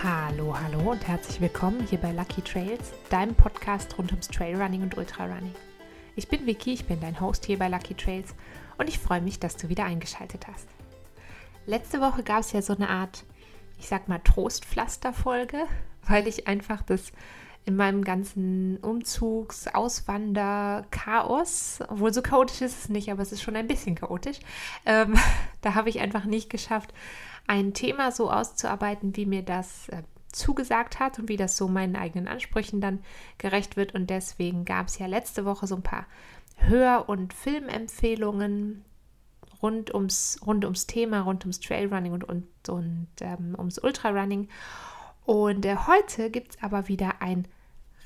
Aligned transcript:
Hallo, 0.00 0.56
hallo 0.56 0.92
und 0.92 1.08
herzlich 1.08 1.40
willkommen 1.40 1.84
hier 1.84 1.98
bei 1.98 2.12
Lucky 2.12 2.40
Trails, 2.40 2.92
deinem 3.10 3.34
Podcast 3.34 3.98
rund 3.98 4.12
ums 4.12 4.28
Trailrunning 4.28 4.82
und 4.82 4.96
Ultrarunning. 4.96 5.56
Ich 6.14 6.28
bin 6.28 6.46
Vicky, 6.46 6.72
ich 6.72 6.84
bin 6.84 7.00
dein 7.00 7.20
Host 7.20 7.46
hier 7.46 7.58
bei 7.58 7.66
Lucky 7.66 7.94
Trails 7.94 8.32
und 8.76 8.88
ich 8.88 9.00
freue 9.00 9.20
mich, 9.20 9.40
dass 9.40 9.56
du 9.56 9.68
wieder 9.68 9.84
eingeschaltet 9.84 10.46
hast. 10.46 10.68
Letzte 11.66 12.00
Woche 12.00 12.22
gab 12.22 12.40
es 12.40 12.52
ja 12.52 12.62
so 12.62 12.76
eine 12.76 12.88
Art, 12.88 13.24
ich 13.80 13.88
sag 13.88 14.06
mal, 14.06 14.20
Trostpflaster-Folge, 14.20 15.66
weil 16.06 16.28
ich 16.28 16.46
einfach 16.46 16.82
das 16.82 17.10
in 17.64 17.76
meinem 17.76 18.02
ganzen 18.02 18.78
Umzugs-, 18.78 19.68
Auswander-, 19.68 20.86
Chaos, 20.90 21.80
obwohl 21.88 22.12
so 22.12 22.22
chaotisch 22.22 22.62
ist 22.62 22.84
es 22.84 22.88
nicht, 22.88 23.10
aber 23.10 23.22
es 23.22 23.32
ist 23.32 23.42
schon 23.42 23.56
ein 23.56 23.68
bisschen 23.68 23.94
chaotisch, 23.94 24.40
ähm, 24.86 25.14
da 25.60 25.74
habe 25.74 25.88
ich 25.88 26.00
einfach 26.00 26.24
nicht 26.24 26.50
geschafft, 26.50 26.94
ein 27.46 27.74
Thema 27.74 28.12
so 28.12 28.30
auszuarbeiten, 28.30 29.16
wie 29.16 29.26
mir 29.26 29.42
das 29.42 29.88
äh, 29.88 30.02
zugesagt 30.32 31.00
hat 31.00 31.18
und 31.18 31.28
wie 31.28 31.36
das 31.36 31.56
so 31.56 31.68
meinen 31.68 31.96
eigenen 31.96 32.28
Ansprüchen 32.28 32.80
dann 32.80 33.00
gerecht 33.38 33.76
wird. 33.76 33.94
Und 33.94 34.10
deswegen 34.10 34.64
gab 34.64 34.88
es 34.88 34.98
ja 34.98 35.06
letzte 35.06 35.44
Woche 35.44 35.66
so 35.66 35.76
ein 35.76 35.82
paar 35.82 36.06
Hör- 36.56 37.08
und 37.08 37.32
Filmempfehlungen 37.32 38.84
rund 39.62 39.92
ums, 39.94 40.38
rund 40.46 40.64
ums 40.64 40.86
Thema, 40.86 41.22
rund 41.22 41.44
ums 41.44 41.60
Trailrunning 41.60 42.12
und, 42.12 42.24
und, 42.24 42.46
und 42.68 43.08
ähm, 43.20 43.54
ums 43.58 43.78
Ultrarunning. 43.78 44.48
Und 45.24 45.64
äh, 45.66 45.76
heute 45.86 46.30
gibt 46.30 46.54
es 46.54 46.62
aber 46.62 46.88
wieder 46.88 47.20
ein 47.20 47.46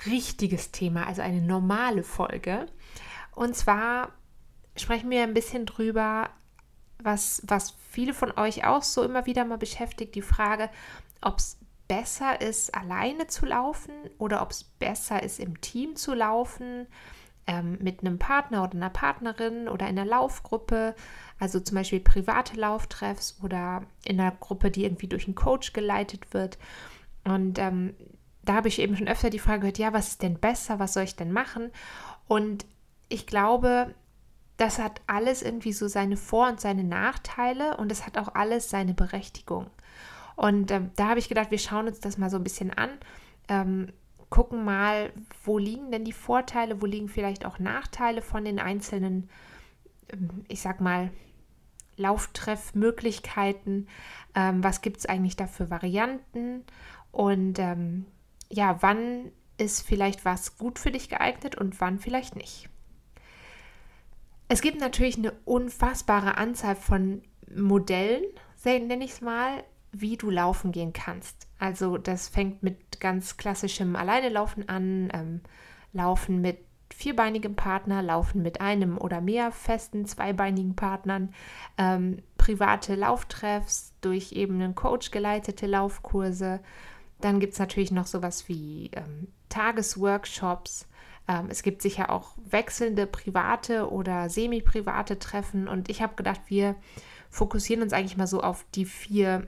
richtiges 0.07 0.71
Thema, 0.71 1.07
also 1.07 1.23
eine 1.23 1.41
normale 1.41 2.03
Folge. 2.03 2.67
Und 3.35 3.57
zwar 3.57 4.11
sprechen 4.77 5.11
wir 5.11 5.23
ein 5.23 5.35
bisschen 5.35 5.67
drüber, 5.67 6.31
was, 6.99 7.43
was 7.47 7.75
viele 7.91 8.15
von 8.15 8.33
euch 8.39 8.65
auch 8.65 8.83
so 8.83 9.03
immer 9.03 9.27
wieder 9.27 9.45
mal 9.45 9.59
beschäftigt, 9.59 10.15
die 10.15 10.23
Frage, 10.23 10.71
ob 11.21 11.39
es 11.39 11.59
besser 11.89 12.41
ist, 12.41 12.75
alleine 12.75 13.27
zu 13.27 13.45
laufen 13.45 13.93
oder 14.19 14.43
ob 14.43 14.51
es 14.51 14.65
besser 14.65 15.23
ist, 15.23 15.41
im 15.41 15.61
Team 15.61 15.97
zu 15.97 16.15
laufen, 16.15 16.87
ähm, 17.47 17.79
mit 17.81 18.01
einem 18.01 18.19
Partner 18.19 18.63
oder 18.63 18.75
einer 18.75 18.91
Partnerin 18.91 19.69
oder 19.69 19.89
in 19.89 19.99
einer 19.99 20.09
Laufgruppe, 20.09 20.95
also 21.39 21.61
zum 21.61 21.77
Beispiel 21.77 22.01
private 22.01 22.59
Lauftreffs 22.59 23.39
oder 23.43 23.83
in 24.05 24.21
einer 24.21 24.31
Gruppe, 24.31 24.71
die 24.71 24.85
irgendwie 24.85 25.09
durch 25.09 25.27
einen 25.27 25.35
Coach 25.35 25.73
geleitet 25.73 26.33
wird. 26.33 26.57
Und 27.25 27.59
ähm, 27.59 27.95
da 28.45 28.55
habe 28.55 28.69
ich 28.69 28.81
eben 28.81 28.97
schon 28.97 29.09
öfter 29.09 29.31
die 29.31 29.39
Frage 29.39 29.61
gehört, 29.61 29.79
ja, 29.79 29.93
was 29.93 30.09
ist 30.09 30.23
denn 30.23 30.39
besser, 30.39 30.79
was 30.79 30.95
soll 30.95 31.05
ich 31.05 31.17
denn 31.17 31.33
machen? 31.33 31.71
Und 32.29 32.67
ich 33.09 33.27
glaube, 33.27 33.95
das 34.57 34.79
hat 34.79 35.01
alles 35.07 35.43
irgendwie 35.43 35.73
so 35.73 35.89
seine 35.89 36.17
Vor- 36.17 36.49
und 36.49 36.61
seine 36.61 36.85
Nachteile 36.85 37.77
und 37.77 37.91
es 37.93 38.07
hat 38.07 38.19
auch 38.19 38.35
alles 38.35 38.71
seine 38.71 38.95
Berechtigung. 38.95 39.67
Und 40.37 40.71
ähm, 40.71 40.91
da 40.97 41.09
habe 41.09 41.19
ich 41.19 41.29
gedacht, 41.29 41.51
wir 41.51 41.59
schauen 41.59 41.87
uns 41.87 42.01
das 42.01 42.19
mal 42.19 42.31
so 42.31 42.37
ein 42.37 42.45
bisschen 42.45 42.73
an, 42.73 42.91
ähm, 43.49 43.93
gucken 44.31 44.65
mal, 44.65 45.13
wo 45.45 45.59
liegen 45.59 45.91
denn 45.91 46.05
die 46.05 46.13
Vorteile, 46.13 46.81
wo 46.81 46.87
liegen 46.87 47.09
vielleicht 47.09 47.45
auch 47.45 47.59
Nachteile 47.59 48.23
von 48.23 48.45
den 48.45 48.59
einzelnen, 48.59 49.29
ähm, 50.11 50.45
ich 50.49 50.63
sag 50.63 50.81
mal, 50.81 51.11
Lauftreffmöglichkeiten, 51.97 53.89
ähm, 54.35 54.65
was 54.65 54.81
gibt 54.81 54.99
es 54.99 55.07
eigentlich 55.07 55.37
da 55.37 55.47
für 55.47 55.71
Varianten 55.71 56.65
und 57.11 57.59
ähm, 57.59 58.07
ja, 58.53 58.77
wann 58.81 59.33
ist 59.59 59.83
vielleicht 59.83 60.25
was 60.25 60.59
gut 60.59 60.79
für 60.79 60.91
dich 60.91 61.09
geeignet 61.09 61.57
und 61.57 61.81
wann 61.81 61.99
vielleicht 61.99 62.37
nicht. 62.37 62.69
Es 64.49 64.61
gibt 64.61 64.81
natürlich 64.81 65.17
eine 65.17 65.33
unfassbare 65.45 66.37
Anzahl 66.37 66.77
von 66.77 67.23
Modellen, 67.55 68.23
nenne 68.65 69.05
ich 69.05 69.13
es 69.13 69.21
mal, 69.21 69.65
wie 69.93 70.17
du 70.17 70.31
laufen 70.31 70.73
gehen 70.73 70.93
kannst. 70.93 71.47
Also 71.59 71.99
das 71.99 72.29
fängt 72.29 72.63
mit 72.63 73.01
ganz 73.01 73.37
klassischem 73.37 73.97
Alleinelaufen 73.97 74.69
an, 74.69 75.11
ähm, 75.13 75.41
Laufen 75.93 76.41
mit 76.41 76.59
vierbeinigem 76.93 77.57
Partner, 77.57 78.03
Laufen 78.03 78.43
mit 78.43 78.61
einem 78.61 78.99
oder 78.99 79.21
mehr 79.21 79.53
festen 79.53 80.07
zweibeinigen 80.07 80.77
Partnern, 80.77 81.35
ähm, 81.79 82.19
private 82.37 82.95
Lauftreffs 82.95 83.95
durch 84.01 84.33
eben 84.33 84.55
einen 84.55 84.75
Coach 84.75 85.11
geleitete 85.11 85.67
Laufkurse. 85.67 86.61
Dann 87.23 87.41
gibt 87.41 87.55
es 87.55 87.59
natürlich 87.59 87.91
noch 87.91 88.07
sowas 88.07 88.49
wie 88.49 88.91
ähm, 88.95 89.29
Tagesworkshops, 89.49 90.87
ähm, 91.29 91.47
es 91.51 91.63
gibt 91.63 91.83
sicher 91.83 92.11
auch 92.11 92.35
wechselnde 92.51 93.07
private 93.07 93.91
oder 93.91 94.29
semi-private 94.29 95.19
Treffen. 95.19 95.69
Und 95.69 95.89
ich 95.89 96.03
habe 96.03 96.15
gedacht, 96.15 96.41
wir 96.47 96.77
fokussieren 97.31 97.83
uns 97.83 97.93
eigentlich 97.93 98.17
mal 98.17 98.27
so 98.27 98.43
auf 98.43 98.67
die 98.75 98.85
vier 98.85 99.47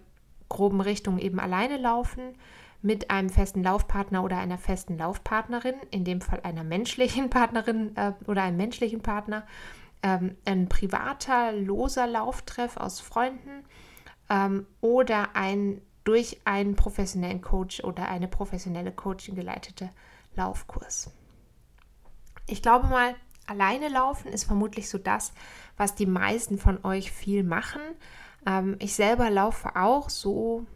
groben 0.49 0.81
Richtungen 0.81 1.19
eben 1.19 1.41
alleine 1.41 1.77
laufen 1.77 2.35
mit 2.83 3.11
einem 3.11 3.31
festen 3.31 3.62
Laufpartner 3.62 4.23
oder 4.23 4.39
einer 4.39 4.59
festen 4.59 4.99
Laufpartnerin, 4.99 5.75
in 5.91 6.05
dem 6.05 6.21
Fall 6.21 6.41
einer 6.43 6.65
menschlichen 6.65 7.31
Partnerin 7.31 7.97
äh, 7.97 8.12
oder 8.27 8.43
einem 8.43 8.59
menschlichen 8.59 9.01
Partner, 9.01 9.47
ähm, 10.03 10.37
ein 10.45 10.69
privater, 10.69 11.53
loser 11.53 12.06
Lauftreff 12.06 12.77
aus 12.77 13.01
Freunden 13.01 13.65
ähm, 14.29 14.67
oder 14.81 15.35
ein 15.35 15.81
durch 16.05 16.41
einen 16.45 16.77
professionellen 16.77 17.41
Coach 17.41 17.83
oder 17.83 18.09
eine 18.09 18.29
professionelle 18.29 18.93
Coaching 18.93 19.35
geleitete 19.35 19.91
Laufkurs. 20.37 21.11
Ich 22.47 22.63
glaube 22.63 22.89
mal, 22.89 23.15
alleine 23.47 23.89
laufen 23.89 24.29
ist 24.29 24.45
vermutlich 24.45 24.89
so 24.89 24.99
das, 24.99 25.33
was 25.77 25.95
die 25.95 26.07
meisten 26.07 26.59
von 26.59 26.85
euch 26.85 27.11
viel 27.11 27.43
machen. 27.43 27.81
Ähm, 28.47 28.77
ich 28.79 28.95
selber 28.95 29.31
laufe 29.31 29.77
auch 29.77 30.11
so, 30.11 30.67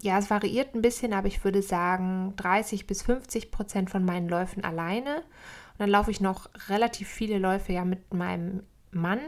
ja, 0.00 0.18
es 0.18 0.30
variiert 0.30 0.74
ein 0.74 0.82
bisschen, 0.82 1.12
aber 1.12 1.28
ich 1.28 1.44
würde 1.44 1.62
sagen 1.62 2.34
30 2.36 2.86
bis 2.86 3.02
50 3.02 3.50
Prozent 3.50 3.90
von 3.90 4.04
meinen 4.04 4.28
Läufen 4.28 4.64
alleine. 4.64 5.16
Und 5.16 5.80
dann 5.80 5.90
laufe 5.90 6.10
ich 6.10 6.20
noch 6.20 6.48
relativ 6.68 7.08
viele 7.08 7.38
Läufe 7.38 7.72
ja 7.72 7.84
mit 7.84 8.14
meinem 8.14 8.62
Mann, 8.90 9.20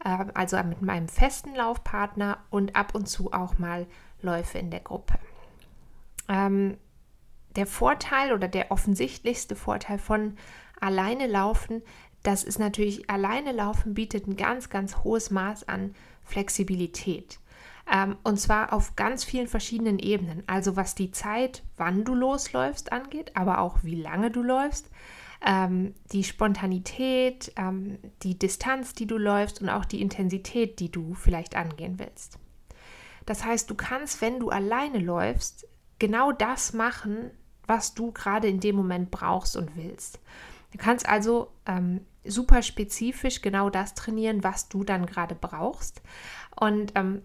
also 0.00 0.56
mit 0.62 0.82
meinem 0.82 1.08
festen 1.08 1.54
Laufpartner 1.54 2.38
und 2.50 2.76
ab 2.76 2.94
und 2.94 3.08
zu 3.08 3.32
auch 3.32 3.58
mal 3.58 3.86
Läufe 4.22 4.58
in 4.58 4.70
der 4.70 4.80
Gruppe. 4.80 5.14
Ähm, 6.28 6.76
der 7.56 7.66
Vorteil 7.66 8.32
oder 8.32 8.48
der 8.48 8.70
offensichtlichste 8.70 9.56
Vorteil 9.56 9.98
von 9.98 10.36
alleine 10.80 11.26
laufen, 11.26 11.82
das 12.22 12.44
ist 12.44 12.58
natürlich, 12.58 13.08
alleine 13.10 13.52
laufen 13.52 13.94
bietet 13.94 14.26
ein 14.26 14.36
ganz, 14.36 14.70
ganz 14.70 14.98
hohes 14.98 15.30
Maß 15.30 15.68
an 15.68 15.94
Flexibilität. 16.22 17.40
Ähm, 17.90 18.16
und 18.22 18.38
zwar 18.38 18.72
auf 18.72 18.96
ganz 18.96 19.24
vielen 19.24 19.48
verschiedenen 19.48 19.98
Ebenen. 19.98 20.42
Also 20.46 20.76
was 20.76 20.94
die 20.94 21.10
Zeit, 21.10 21.62
wann 21.76 22.04
du 22.04 22.14
losläufst, 22.14 22.92
angeht, 22.92 23.32
aber 23.34 23.60
auch 23.60 23.78
wie 23.82 24.00
lange 24.00 24.30
du 24.30 24.42
läufst. 24.42 24.90
Ähm, 25.44 25.94
die 26.12 26.24
Spontanität, 26.24 27.52
ähm, 27.56 27.98
die 28.22 28.38
Distanz, 28.38 28.92
die 28.92 29.06
du 29.06 29.18
läufst 29.18 29.62
und 29.62 29.68
auch 29.68 29.84
die 29.84 30.00
Intensität, 30.00 30.80
die 30.80 30.90
du 30.90 31.14
vielleicht 31.14 31.54
angehen 31.54 31.98
willst. 31.98 32.38
Das 33.24 33.44
heißt, 33.44 33.70
du 33.70 33.74
kannst, 33.74 34.20
wenn 34.20 34.40
du 34.40 34.50
alleine 34.50 34.98
läufst, 34.98 35.68
genau 35.98 36.32
das 36.32 36.72
machen, 36.72 37.30
was 37.66 37.94
du 37.94 38.10
gerade 38.12 38.48
in 38.48 38.60
dem 38.60 38.74
Moment 38.74 39.10
brauchst 39.10 39.56
und 39.56 39.76
willst. 39.76 40.18
Du 40.72 40.78
kannst 40.78 41.08
also 41.08 41.52
ähm, 41.66 42.00
super 42.24 42.62
spezifisch 42.62 43.40
genau 43.42 43.70
das 43.70 43.94
trainieren, 43.94 44.42
was 44.44 44.68
du 44.68 44.84
dann 44.84 45.06
gerade 45.06 45.34
brauchst. 45.34 46.02
Und 46.58 46.92
ähm, 46.94 47.22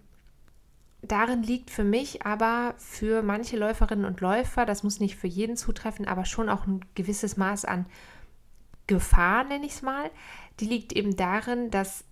darin 1.04 1.44
liegt 1.44 1.70
für 1.70 1.84
mich 1.84 2.26
aber 2.26 2.76
für 2.78 3.22
manche 3.22 3.58
Läuferinnen 3.58 4.06
und 4.06 4.22
Läufer, 4.22 4.66
das 4.66 4.84
muss 4.84 5.00
nicht 5.00 5.16
für 5.16 5.28
jeden 5.28 5.58
zutreffen, 5.58 6.08
aber 6.08 6.26
schon 6.26 6.50
auch 6.50 6.66
ein 6.66 6.84
gewisses 6.96 7.38
Maß 7.38 7.66
an 7.66 7.86
Gefahr, 8.88 9.44
nenne 9.44 9.66
ich 9.66 9.74
es 9.74 9.82
mal. 9.82 10.10
Die 10.60 10.66
liegt 10.66 10.94
eben 10.94 11.16
darin, 11.16 11.72
dass 11.72 12.04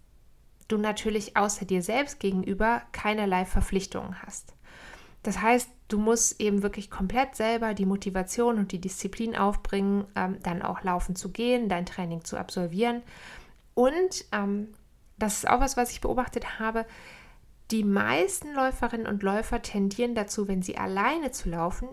du 0.67 0.77
natürlich 0.77 1.35
außer 1.35 1.65
dir 1.65 1.81
selbst 1.81 2.19
gegenüber 2.19 2.81
keinerlei 2.91 3.45
Verpflichtungen 3.45 4.21
hast. 4.21 4.53
Das 5.23 5.41
heißt, 5.41 5.69
du 5.87 5.99
musst 5.99 6.39
eben 6.41 6.63
wirklich 6.63 6.89
komplett 6.89 7.35
selber 7.35 7.73
die 7.73 7.85
Motivation 7.85 8.57
und 8.57 8.71
die 8.71 8.81
Disziplin 8.81 9.35
aufbringen, 9.35 10.05
ähm, 10.15 10.37
dann 10.41 10.61
auch 10.61 10.83
laufen 10.83 11.15
zu 11.15 11.29
gehen, 11.29 11.69
dein 11.69 11.85
Training 11.85 12.23
zu 12.23 12.37
absolvieren. 12.37 13.03
Und 13.73 14.25
ähm, 14.31 14.69
das 15.17 15.37
ist 15.37 15.49
auch 15.49 15.59
was, 15.59 15.77
was 15.77 15.91
ich 15.91 16.01
beobachtet 16.01 16.59
habe. 16.59 16.85
Die 17.71 17.83
meisten 17.85 18.53
Läuferinnen 18.53 19.07
und 19.07 19.23
Läufer 19.23 19.61
tendieren 19.61 20.13
dazu, 20.13 20.47
wenn 20.49 20.61
sie 20.61 20.77
alleine 20.77 21.31
zu 21.31 21.49
laufen, 21.49 21.87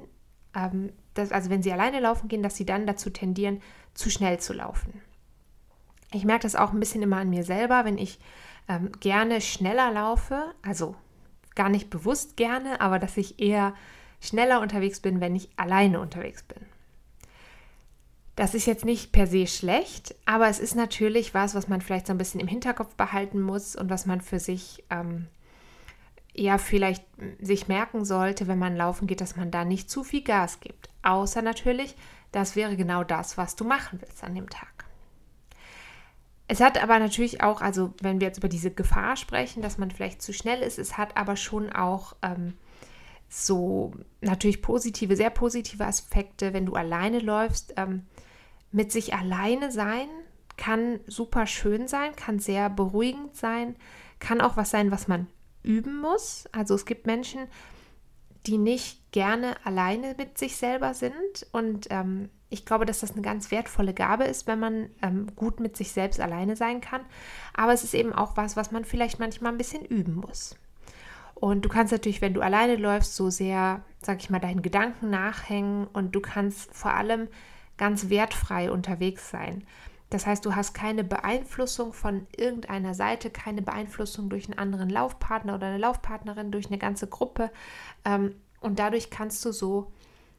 ähm, 0.54 0.92
dass, 1.14 1.30
also 1.30 1.50
wenn 1.50 1.62
sie 1.62 1.72
alleine 1.72 2.00
laufen 2.00 2.28
gehen, 2.28 2.42
dass 2.42 2.56
sie 2.56 2.66
dann 2.66 2.86
dazu 2.86 3.10
tendieren, 3.10 3.62
zu 3.94 4.10
schnell 4.10 4.40
zu 4.40 4.52
laufen. 4.52 5.00
Ich 6.12 6.24
merke 6.24 6.42
das 6.42 6.56
auch 6.56 6.72
ein 6.72 6.80
bisschen 6.80 7.02
immer 7.02 7.18
an 7.18 7.30
mir 7.30 7.44
selber, 7.44 7.84
wenn 7.84 7.98
ich 7.98 8.18
ähm, 8.68 8.90
gerne 9.00 9.40
schneller 9.40 9.92
laufe, 9.92 10.52
also 10.62 10.96
gar 11.54 11.68
nicht 11.68 11.90
bewusst 11.90 12.36
gerne, 12.36 12.80
aber 12.80 12.98
dass 12.98 13.16
ich 13.16 13.38
eher 13.40 13.74
schneller 14.20 14.60
unterwegs 14.60 15.00
bin, 15.00 15.20
wenn 15.20 15.36
ich 15.36 15.48
alleine 15.56 16.00
unterwegs 16.00 16.42
bin. 16.42 16.58
Das 18.34 18.54
ist 18.54 18.66
jetzt 18.66 18.84
nicht 18.84 19.12
per 19.12 19.26
se 19.26 19.46
schlecht, 19.46 20.14
aber 20.24 20.48
es 20.48 20.60
ist 20.60 20.76
natürlich 20.76 21.34
was, 21.34 21.54
was 21.54 21.68
man 21.68 21.80
vielleicht 21.80 22.06
so 22.06 22.12
ein 22.12 22.18
bisschen 22.18 22.40
im 22.40 22.48
Hinterkopf 22.48 22.94
behalten 22.94 23.40
muss 23.40 23.76
und 23.76 23.90
was 23.90 24.06
man 24.06 24.20
für 24.20 24.38
sich 24.38 24.84
ähm, 24.90 25.26
ja 26.38 26.58
vielleicht 26.58 27.04
sich 27.40 27.68
merken 27.68 28.04
sollte, 28.04 28.46
wenn 28.46 28.58
man 28.58 28.76
laufen 28.76 29.06
geht, 29.06 29.20
dass 29.20 29.36
man 29.36 29.50
da 29.50 29.64
nicht 29.64 29.90
zu 29.90 30.04
viel 30.04 30.22
Gas 30.22 30.60
gibt. 30.60 30.88
Außer 31.02 31.42
natürlich, 31.42 31.96
das 32.32 32.56
wäre 32.56 32.76
genau 32.76 33.04
das, 33.04 33.36
was 33.36 33.56
du 33.56 33.64
machen 33.64 34.00
willst 34.00 34.22
an 34.22 34.34
dem 34.34 34.48
Tag. 34.48 34.84
Es 36.46 36.60
hat 36.60 36.82
aber 36.82 36.98
natürlich 36.98 37.42
auch, 37.42 37.60
also 37.60 37.92
wenn 38.00 38.20
wir 38.20 38.28
jetzt 38.28 38.38
über 38.38 38.48
diese 38.48 38.70
Gefahr 38.70 39.16
sprechen, 39.16 39.62
dass 39.62 39.76
man 39.76 39.90
vielleicht 39.90 40.22
zu 40.22 40.32
schnell 40.32 40.62
ist, 40.62 40.78
es 40.78 40.96
hat 40.96 41.16
aber 41.16 41.36
schon 41.36 41.70
auch 41.70 42.16
ähm, 42.22 42.54
so 43.28 43.92
natürlich 44.22 44.62
positive, 44.62 45.14
sehr 45.14 45.30
positive 45.30 45.84
Aspekte, 45.84 46.54
wenn 46.54 46.64
du 46.64 46.74
alleine 46.74 47.18
läufst. 47.18 47.74
Ähm, 47.76 48.06
mit 48.72 48.92
sich 48.92 49.14
alleine 49.14 49.70
sein 49.70 50.08
kann 50.56 51.00
super 51.06 51.46
schön 51.46 51.86
sein, 51.86 52.16
kann 52.16 52.38
sehr 52.38 52.70
beruhigend 52.70 53.36
sein, 53.36 53.76
kann 54.18 54.40
auch 54.40 54.56
was 54.56 54.70
sein, 54.70 54.90
was 54.90 55.06
man 55.06 55.26
üben 55.62 56.00
muss. 56.00 56.48
Also 56.52 56.74
es 56.74 56.86
gibt 56.86 57.06
Menschen, 57.06 57.46
die 58.46 58.58
nicht 58.58 59.12
gerne 59.12 59.56
alleine 59.64 60.14
mit 60.16 60.38
sich 60.38 60.56
selber 60.56 60.94
sind 60.94 61.46
und 61.52 61.88
ähm, 61.90 62.30
ich 62.50 62.64
glaube, 62.64 62.86
dass 62.86 63.00
das 63.00 63.12
eine 63.12 63.22
ganz 63.22 63.50
wertvolle 63.50 63.92
Gabe 63.92 64.24
ist, 64.24 64.46
wenn 64.46 64.58
man 64.58 64.90
ähm, 65.02 65.34
gut 65.36 65.60
mit 65.60 65.76
sich 65.76 65.92
selbst 65.92 66.18
alleine 66.18 66.56
sein 66.56 66.80
kann. 66.80 67.02
Aber 67.54 67.72
es 67.72 67.84
ist 67.84 67.94
eben 67.94 68.12
auch 68.12 68.36
was, 68.36 68.56
was 68.56 68.70
man 68.70 68.84
vielleicht 68.84 69.18
manchmal 69.18 69.52
ein 69.52 69.58
bisschen 69.58 69.84
üben 69.84 70.14
muss. 70.14 70.56
Und 71.34 71.64
du 71.64 71.68
kannst 71.68 71.92
natürlich, 71.92 72.20
wenn 72.20 72.34
du 72.34 72.40
alleine 72.40 72.76
läufst, 72.76 73.14
so 73.14 73.30
sehr, 73.30 73.82
sag 74.02 74.20
ich 74.20 74.30
mal, 74.30 74.40
deinen 74.40 74.62
Gedanken 74.62 75.10
nachhängen 75.10 75.86
und 75.86 76.14
du 76.14 76.20
kannst 76.20 76.74
vor 76.74 76.94
allem 76.94 77.28
ganz 77.76 78.08
wertfrei 78.08 78.72
unterwegs 78.72 79.30
sein. 79.30 79.64
Das 80.10 80.26
heißt, 80.26 80.44
du 80.44 80.54
hast 80.54 80.72
keine 80.72 81.04
Beeinflussung 81.04 81.92
von 81.92 82.26
irgendeiner 82.36 82.94
Seite, 82.94 83.30
keine 83.30 83.60
Beeinflussung 83.60 84.30
durch 84.30 84.46
einen 84.46 84.58
anderen 84.58 84.88
Laufpartner 84.88 85.54
oder 85.54 85.66
eine 85.66 85.78
Laufpartnerin, 85.78 86.50
durch 86.50 86.66
eine 86.66 86.78
ganze 86.78 87.08
Gruppe. 87.08 87.50
Ähm, 88.04 88.34
und 88.60 88.78
dadurch 88.78 89.10
kannst 89.10 89.44
du 89.44 89.52
so 89.52 89.92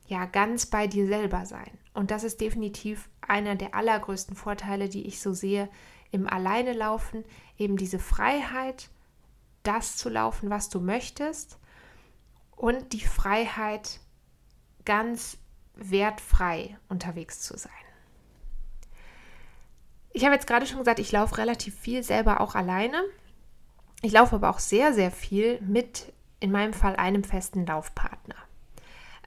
ja 0.08 0.26
ganz 0.26 0.66
bei 0.66 0.88
dir 0.88 1.08
selber 1.08 1.46
sein. 1.46 1.70
Und 1.94 2.12
das 2.12 2.24
ist 2.24 2.42
definitiv 2.42 3.10
einer 3.22 3.56
der 3.56 3.76
allergrößten 3.76 4.36
Vorteile, 4.36 4.90
die 4.90 5.06
ich 5.06 5.22
so 5.22 5.34
sehe 5.34 5.70
im 6.12 6.28
Alleine 6.28 6.74
laufen, 6.74 7.24
eben 7.58 7.78
diese 7.78 8.00
Freiheit, 8.00 8.90
das 9.62 9.98
zu 9.98 10.10
laufen, 10.10 10.50
was 10.50 10.70
du 10.70 10.80
möchtest 10.80 11.60
und 12.56 12.94
die 12.94 13.02
Freiheit, 13.02 14.00
ganz 14.86 15.38
wertfrei 15.76 16.78
unterwegs 16.88 17.42
zu 17.42 17.58
sein. 17.58 17.72
Ich 20.20 20.26
habe 20.26 20.36
jetzt 20.36 20.48
gerade 20.48 20.66
schon 20.66 20.80
gesagt, 20.80 21.00
ich 21.00 21.14
laufe 21.14 21.38
relativ 21.38 21.80
viel 21.80 22.04
selber 22.04 22.42
auch 22.42 22.54
alleine. 22.54 23.02
Ich 24.02 24.12
laufe 24.12 24.36
aber 24.36 24.50
auch 24.50 24.60
sehr, 24.60 24.94
sehr 24.94 25.12
viel 25.12 25.62
mit, 25.62 26.12
in 26.42 26.52
meinem 26.52 26.74
Fall, 26.74 26.98
einem 26.98 27.24
festen 27.24 27.66
Laufpartner. 27.66 28.36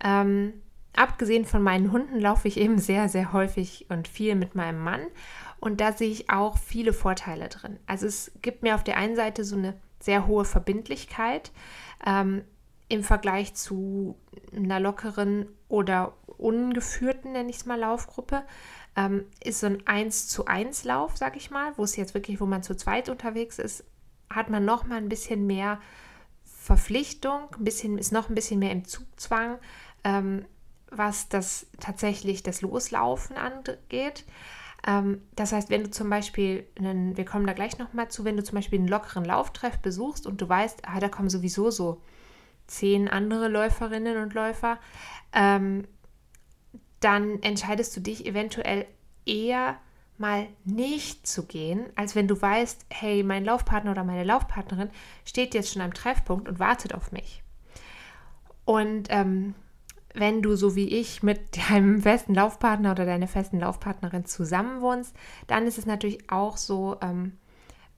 Ähm, 0.05 0.53
abgesehen 0.94 1.47
von 1.47 1.62
meinen 1.62 1.93
Hunden 1.93 2.21
laufe 2.21 2.47
ich 2.47 2.59
eben 2.59 2.77
sehr, 2.77 3.09
sehr 3.09 3.33
häufig 3.33 3.87
und 3.89 4.06
viel 4.06 4.35
mit 4.35 4.55
meinem 4.55 4.85
Mann. 4.85 5.00
Und 5.61 5.81
da 5.81 5.93
sehe 5.93 6.11
ich 6.11 6.29
auch 6.29 6.59
viele 6.59 6.93
Vorteile 6.93 7.49
drin. 7.49 7.79
Also 7.87 8.05
es 8.05 8.31
gibt 8.43 8.62
mir 8.62 8.75
auf 8.75 8.85
der 8.85 8.99
einen 8.99 9.17
Seite 9.17 9.47
so 9.47 9.56
eine 9.56 9.73
sehr 9.99 10.27
hohe 10.27 10.45
Verbindlichkeit 10.45 11.53
ähm, 12.05 12.45
im 12.91 13.03
Vergleich 13.03 13.55
zu 13.55 14.19
einer 14.55 14.79
lockeren 14.79 15.47
oder 15.69 16.12
ungeführten, 16.37 17.33
nenne 17.33 17.49
ich 17.49 17.56
es 17.56 17.65
mal, 17.65 17.81
Laufgruppe. 17.81 18.43
Ähm, 18.94 19.25
ist 19.43 19.61
so 19.61 19.67
ein 19.67 19.87
1 19.87 20.29
zu 20.29 20.47
1 20.47 20.85
Lauf, 20.85 21.17
sag 21.17 21.37
ich 21.37 21.50
mal, 21.50 21.73
wo 21.77 21.85
es 21.85 21.97
jetzt 21.97 22.15
wirklich, 22.15 22.41
wo 22.41 22.47
man 22.47 22.62
zu 22.62 22.77
zweit 22.77 23.09
unterwegs 23.09 23.59
ist, 23.59 23.85
hat 24.29 24.50
man 24.50 24.65
noch 24.65 24.85
mal 24.87 24.97
ein 24.97 25.09
bisschen 25.09 25.47
mehr 25.47 25.81
Verpflichtung, 26.44 27.49
ein 27.59 27.65
bisschen, 27.65 27.99
ist 27.99 28.12
noch 28.12 28.29
ein 28.29 28.35
bisschen 28.35 28.59
mehr 28.59 28.71
im 28.73 28.85
Zugzwang. 28.85 29.59
Ähm, 30.05 30.44
was 30.93 31.29
das 31.29 31.67
tatsächlich 31.81 32.43
das 32.43 32.61
Loslaufen 32.61 33.37
angeht. 33.37 34.25
Ähm, 34.87 35.23
das 35.35 35.53
heißt, 35.53 35.71
wenn 35.71 35.85
du 35.85 35.91
zum 35.91 36.11
Beispiel, 36.11 36.67
einen, 36.79 37.17
wir 37.17 37.25
kommen 37.25 37.47
da 37.47 37.55
gleich 37.55 37.79
nochmal 37.79 38.09
zu, 38.09 38.25
wenn 38.25 38.37
du 38.37 38.45
zum 38.45 38.56
Beispiel 38.56 38.79
einen 38.79 38.88
lockeren 38.88 39.25
Lauftreff 39.25 39.79
besuchst 39.79 40.27
und 40.27 40.41
du 40.41 40.49
weißt, 40.49 40.83
ah, 40.87 41.00
da 41.00 41.09
kommen 41.09 41.31
sowieso 41.31 41.71
so 41.71 42.03
zehn 42.67 43.09
andere 43.09 43.49
Läuferinnen 43.49 44.19
und 44.19 44.35
Läufer, 44.35 44.79
ähm, 45.33 45.87
dann 47.04 47.43
entscheidest 47.43 47.96
du 47.96 48.00
dich 48.00 48.26
eventuell 48.26 48.87
eher 49.26 49.76
mal 50.19 50.46
nicht 50.64 51.26
zu 51.26 51.46
gehen, 51.46 51.87
als 51.96 52.14
wenn 52.14 52.28
du 52.28 52.40
weißt, 52.40 52.87
hey, 52.90 53.22
mein 53.22 53.44
Laufpartner 53.44 53.90
oder 53.90 54.04
meine 54.04 54.25
Laufpartnerin 54.25 54.90
steht 55.25 55.54
jetzt 55.54 55.72
schon 55.72 55.82
am 55.82 55.94
Treffpunkt 55.94 56.49
und 56.49 56.58
wartet 56.58 56.94
auf 56.94 57.12
mich. 57.12 57.43
Und 58.64 59.08
ähm, 59.10 59.54
wenn 60.14 60.43
du 60.43 60.54
so 60.56 60.76
wie 60.76 60.88
ich 60.88 61.22
mit 61.22 61.40
deinem 61.69 62.02
festen 62.02 62.34
Laufpartner 62.34 62.93
oder 62.93 63.04
deiner 63.04 63.28
festen 63.28 63.60
Laufpartnerin 63.60 64.25
zusammenwohnst, 64.25 65.14
dann 65.46 65.66
ist 65.66 65.78
es 65.78 65.87
natürlich 65.87 66.31
auch 66.31 66.56
so, 66.56 66.96
ähm, 67.00 67.38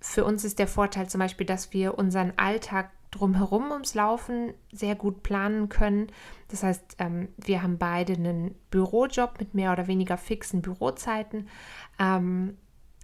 für 0.00 0.24
uns 0.24 0.44
ist 0.44 0.58
der 0.58 0.68
Vorteil 0.68 1.08
zum 1.08 1.18
Beispiel, 1.18 1.46
dass 1.46 1.72
wir 1.72 1.98
unseren 1.98 2.32
Alltag 2.36 2.90
drumherum 3.14 3.70
ums 3.70 3.94
Laufen 3.94 4.54
sehr 4.72 4.94
gut 4.96 5.22
planen 5.22 5.68
können. 5.68 6.08
Das 6.48 6.62
heißt, 6.62 6.96
ähm, 6.98 7.28
wir 7.36 7.62
haben 7.62 7.78
beide 7.78 8.14
einen 8.14 8.54
Bürojob 8.70 9.38
mit 9.38 9.54
mehr 9.54 9.72
oder 9.72 9.86
weniger 9.86 10.16
fixen 10.16 10.62
Bürozeiten. 10.62 11.48
Ähm, 11.98 12.56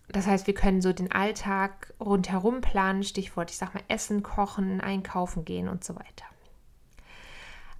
das 0.08 0.26
heißt, 0.26 0.48
wir 0.48 0.54
können 0.54 0.82
so 0.82 0.92
den 0.92 1.12
Alltag 1.12 1.94
rundherum 2.00 2.60
planen, 2.60 3.04
Stichwort, 3.04 3.50
ich 3.50 3.58
sag 3.58 3.74
mal, 3.74 3.84
Essen, 3.86 4.24
Kochen, 4.24 4.80
Einkaufen 4.80 5.44
gehen 5.44 5.68
und 5.68 5.84
so 5.84 5.94
weiter. 5.94 6.24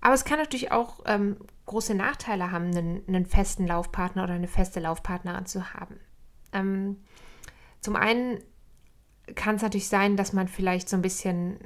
Aber 0.00 0.14
es 0.14 0.24
kann 0.24 0.38
natürlich 0.38 0.70
auch 0.70 1.00
ähm, 1.06 1.36
große 1.66 1.94
Nachteile 1.94 2.52
haben, 2.52 2.66
einen, 2.66 3.02
einen, 3.06 3.26
festen 3.26 3.66
Laufpartner 3.66 4.24
oder 4.24 4.34
eine 4.34 4.48
feste 4.48 4.80
Laufpartnerin 4.80 5.46
zu 5.46 5.74
haben. 5.74 5.98
Ähm, 6.52 6.96
zum 7.80 7.96
einen 7.96 8.38
kann 9.34 9.56
es 9.56 9.62
natürlich 9.62 9.88
sein, 9.88 10.16
dass 10.16 10.32
man 10.32 10.48
vielleicht 10.48 10.88
so 10.88 10.96
ein 10.96 11.02
bisschen 11.02 11.58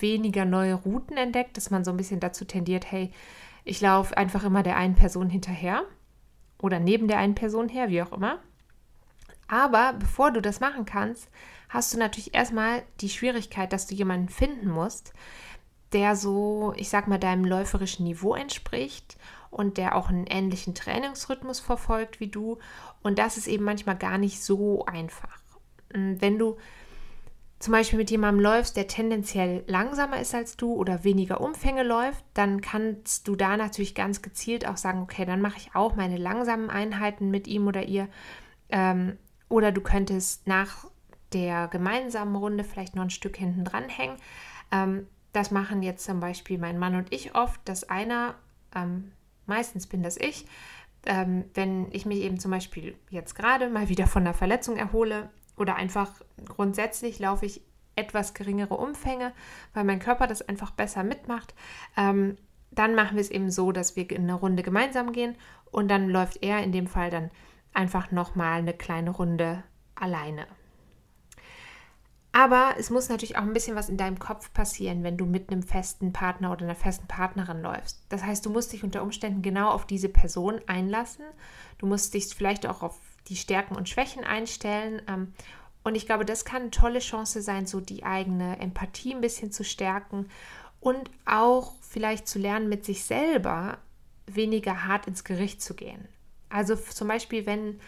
weniger 0.00 0.44
neue 0.44 0.74
Routen 0.74 1.16
entdeckt, 1.16 1.56
dass 1.56 1.70
man 1.70 1.84
so 1.84 1.90
ein 1.90 1.96
bisschen 1.96 2.20
dazu 2.20 2.44
tendiert, 2.44 2.90
hey, 2.90 3.10
ich 3.64 3.80
laufe 3.80 4.16
einfach 4.16 4.44
immer 4.44 4.62
der 4.62 4.76
einen 4.76 4.94
Person 4.94 5.28
hinterher 5.28 5.82
oder 6.60 6.78
neben 6.80 7.08
der 7.08 7.18
einen 7.18 7.34
Person 7.34 7.68
her, 7.68 7.88
wie 7.88 8.02
auch 8.02 8.12
immer. 8.12 8.38
Aber 9.48 9.94
bevor 9.94 10.30
du 10.30 10.40
das 10.40 10.60
machen 10.60 10.84
kannst, 10.84 11.28
hast 11.68 11.92
du 11.92 11.98
natürlich 11.98 12.34
erstmal 12.34 12.82
die 13.00 13.08
Schwierigkeit, 13.08 13.72
dass 13.72 13.86
du 13.86 13.94
jemanden 13.94 14.28
finden 14.28 14.68
musst, 14.68 15.12
der 15.92 16.16
so, 16.16 16.74
ich 16.76 16.88
sag 16.88 17.06
mal, 17.06 17.18
deinem 17.18 17.44
läuferischen 17.44 18.04
Niveau 18.04 18.34
entspricht 18.34 19.16
und 19.50 19.78
der 19.78 19.94
auch 19.94 20.08
einen 20.08 20.26
ähnlichen 20.26 20.74
Trainingsrhythmus 20.74 21.60
verfolgt 21.60 22.20
wie 22.20 22.28
du. 22.28 22.58
Und 23.02 23.18
das 23.18 23.36
ist 23.36 23.46
eben 23.46 23.64
manchmal 23.64 23.96
gar 23.96 24.18
nicht 24.18 24.42
so 24.42 24.84
einfach. 24.84 25.38
Wenn 25.90 26.38
du 26.38 26.56
zum 27.58 27.72
Beispiel 27.72 27.98
mit 27.98 28.10
jemandem 28.10 28.42
läufst, 28.42 28.76
der 28.76 28.86
tendenziell 28.86 29.64
langsamer 29.66 30.20
ist 30.20 30.34
als 30.34 30.56
du 30.56 30.74
oder 30.74 31.04
weniger 31.04 31.40
Umfänge 31.40 31.82
läuft, 31.82 32.24
dann 32.34 32.60
kannst 32.60 33.26
du 33.28 33.34
da 33.34 33.56
natürlich 33.56 33.94
ganz 33.94 34.20
gezielt 34.20 34.66
auch 34.66 34.76
sagen, 34.76 35.00
okay, 35.00 35.24
dann 35.24 35.40
mache 35.40 35.56
ich 35.56 35.74
auch 35.74 35.96
meine 35.96 36.18
langsamen 36.18 36.68
Einheiten 36.68 37.30
mit 37.30 37.46
ihm 37.46 37.66
oder 37.66 37.84
ihr. 37.84 38.08
Ähm, 38.68 39.16
oder 39.48 39.72
du 39.72 39.80
könntest 39.80 40.46
nach 40.46 40.86
der 41.32 41.68
gemeinsamen 41.68 42.36
Runde 42.36 42.62
vielleicht 42.62 42.94
noch 42.94 43.04
ein 43.04 43.10
Stück 43.10 43.36
hinten 43.36 43.64
dran 43.64 43.88
hängen. 43.88 44.16
Ähm, 44.70 45.06
das 45.32 45.50
machen 45.50 45.82
jetzt 45.82 46.04
zum 46.04 46.20
Beispiel 46.20 46.58
mein 46.58 46.78
Mann 46.78 46.94
und 46.94 47.12
ich 47.12 47.34
oft, 47.34 47.60
dass 47.66 47.88
einer, 47.88 48.34
ähm, 48.74 49.12
meistens 49.46 49.86
bin 49.86 50.02
das 50.02 50.16
ich, 50.16 50.46
ähm, 51.06 51.44
wenn 51.54 51.88
ich 51.92 52.04
mich 52.04 52.18
eben 52.18 52.38
zum 52.38 52.50
Beispiel 52.50 52.96
jetzt 53.10 53.34
gerade 53.34 53.70
mal 53.70 53.88
wieder 53.88 54.06
von 54.06 54.24
der 54.24 54.34
Verletzung 54.34 54.76
erhole 54.76 55.30
oder 55.56 55.76
einfach 55.76 56.12
grundsätzlich 56.44 57.18
laufe 57.18 57.46
ich 57.46 57.62
etwas 57.94 58.34
geringere 58.34 58.76
Umfänge, 58.76 59.32
weil 59.74 59.84
mein 59.84 59.98
Körper 59.98 60.26
das 60.26 60.42
einfach 60.42 60.70
besser 60.70 61.02
mitmacht, 61.02 61.54
ähm, 61.96 62.36
dann 62.70 62.94
machen 62.94 63.16
wir 63.16 63.22
es 63.22 63.30
eben 63.30 63.50
so, 63.50 63.72
dass 63.72 63.96
wir 63.96 64.10
in 64.10 64.22
eine 64.22 64.34
Runde 64.34 64.62
gemeinsam 64.62 65.12
gehen 65.12 65.34
und 65.70 65.88
dann 65.88 66.08
läuft 66.08 66.42
er 66.42 66.62
in 66.62 66.72
dem 66.72 66.86
Fall 66.86 67.10
dann 67.10 67.30
einfach 67.72 68.10
nochmal 68.10 68.58
eine 68.58 68.74
kleine 68.74 69.10
Runde 69.10 69.62
alleine. 69.94 70.46
Aber 72.32 72.74
es 72.78 72.90
muss 72.90 73.08
natürlich 73.08 73.38
auch 73.38 73.42
ein 73.42 73.54
bisschen 73.54 73.76
was 73.76 73.88
in 73.88 73.96
deinem 73.96 74.18
Kopf 74.18 74.52
passieren, 74.52 75.02
wenn 75.02 75.16
du 75.16 75.24
mit 75.24 75.50
einem 75.50 75.62
festen 75.62 76.12
Partner 76.12 76.52
oder 76.52 76.66
einer 76.66 76.74
festen 76.74 77.06
Partnerin 77.06 77.62
läufst. 77.62 78.04
Das 78.10 78.24
heißt, 78.24 78.44
du 78.44 78.50
musst 78.50 78.74
dich 78.74 78.84
unter 78.84 79.02
Umständen 79.02 79.40
genau 79.40 79.70
auf 79.70 79.86
diese 79.86 80.10
Person 80.10 80.60
einlassen. 80.66 81.24
Du 81.78 81.86
musst 81.86 82.12
dich 82.12 82.26
vielleicht 82.26 82.66
auch 82.66 82.82
auf 82.82 83.00
die 83.28 83.36
Stärken 83.36 83.76
und 83.76 83.88
Schwächen 83.88 84.24
einstellen. 84.24 85.02
Ähm, 85.08 85.32
und 85.84 85.94
ich 85.94 86.06
glaube, 86.06 86.24
das 86.24 86.44
kann 86.44 86.62
eine 86.62 86.70
tolle 86.70 86.98
Chance 86.98 87.42
sein, 87.42 87.66
so 87.66 87.80
die 87.80 88.04
eigene 88.04 88.58
Empathie 88.58 89.14
ein 89.14 89.20
bisschen 89.20 89.52
zu 89.52 89.64
stärken 89.64 90.28
und 90.80 91.10
auch 91.24 91.74
vielleicht 91.80 92.28
zu 92.28 92.38
lernen, 92.38 92.68
mit 92.68 92.84
sich 92.84 93.04
selber 93.04 93.78
weniger 94.26 94.84
hart 94.86 95.06
ins 95.06 95.24
Gericht 95.24 95.62
zu 95.62 95.74
gehen. 95.74 96.08
Also 96.48 96.76
zum 96.76 97.08
Beispiel, 97.08 97.46
wenn 97.46 97.80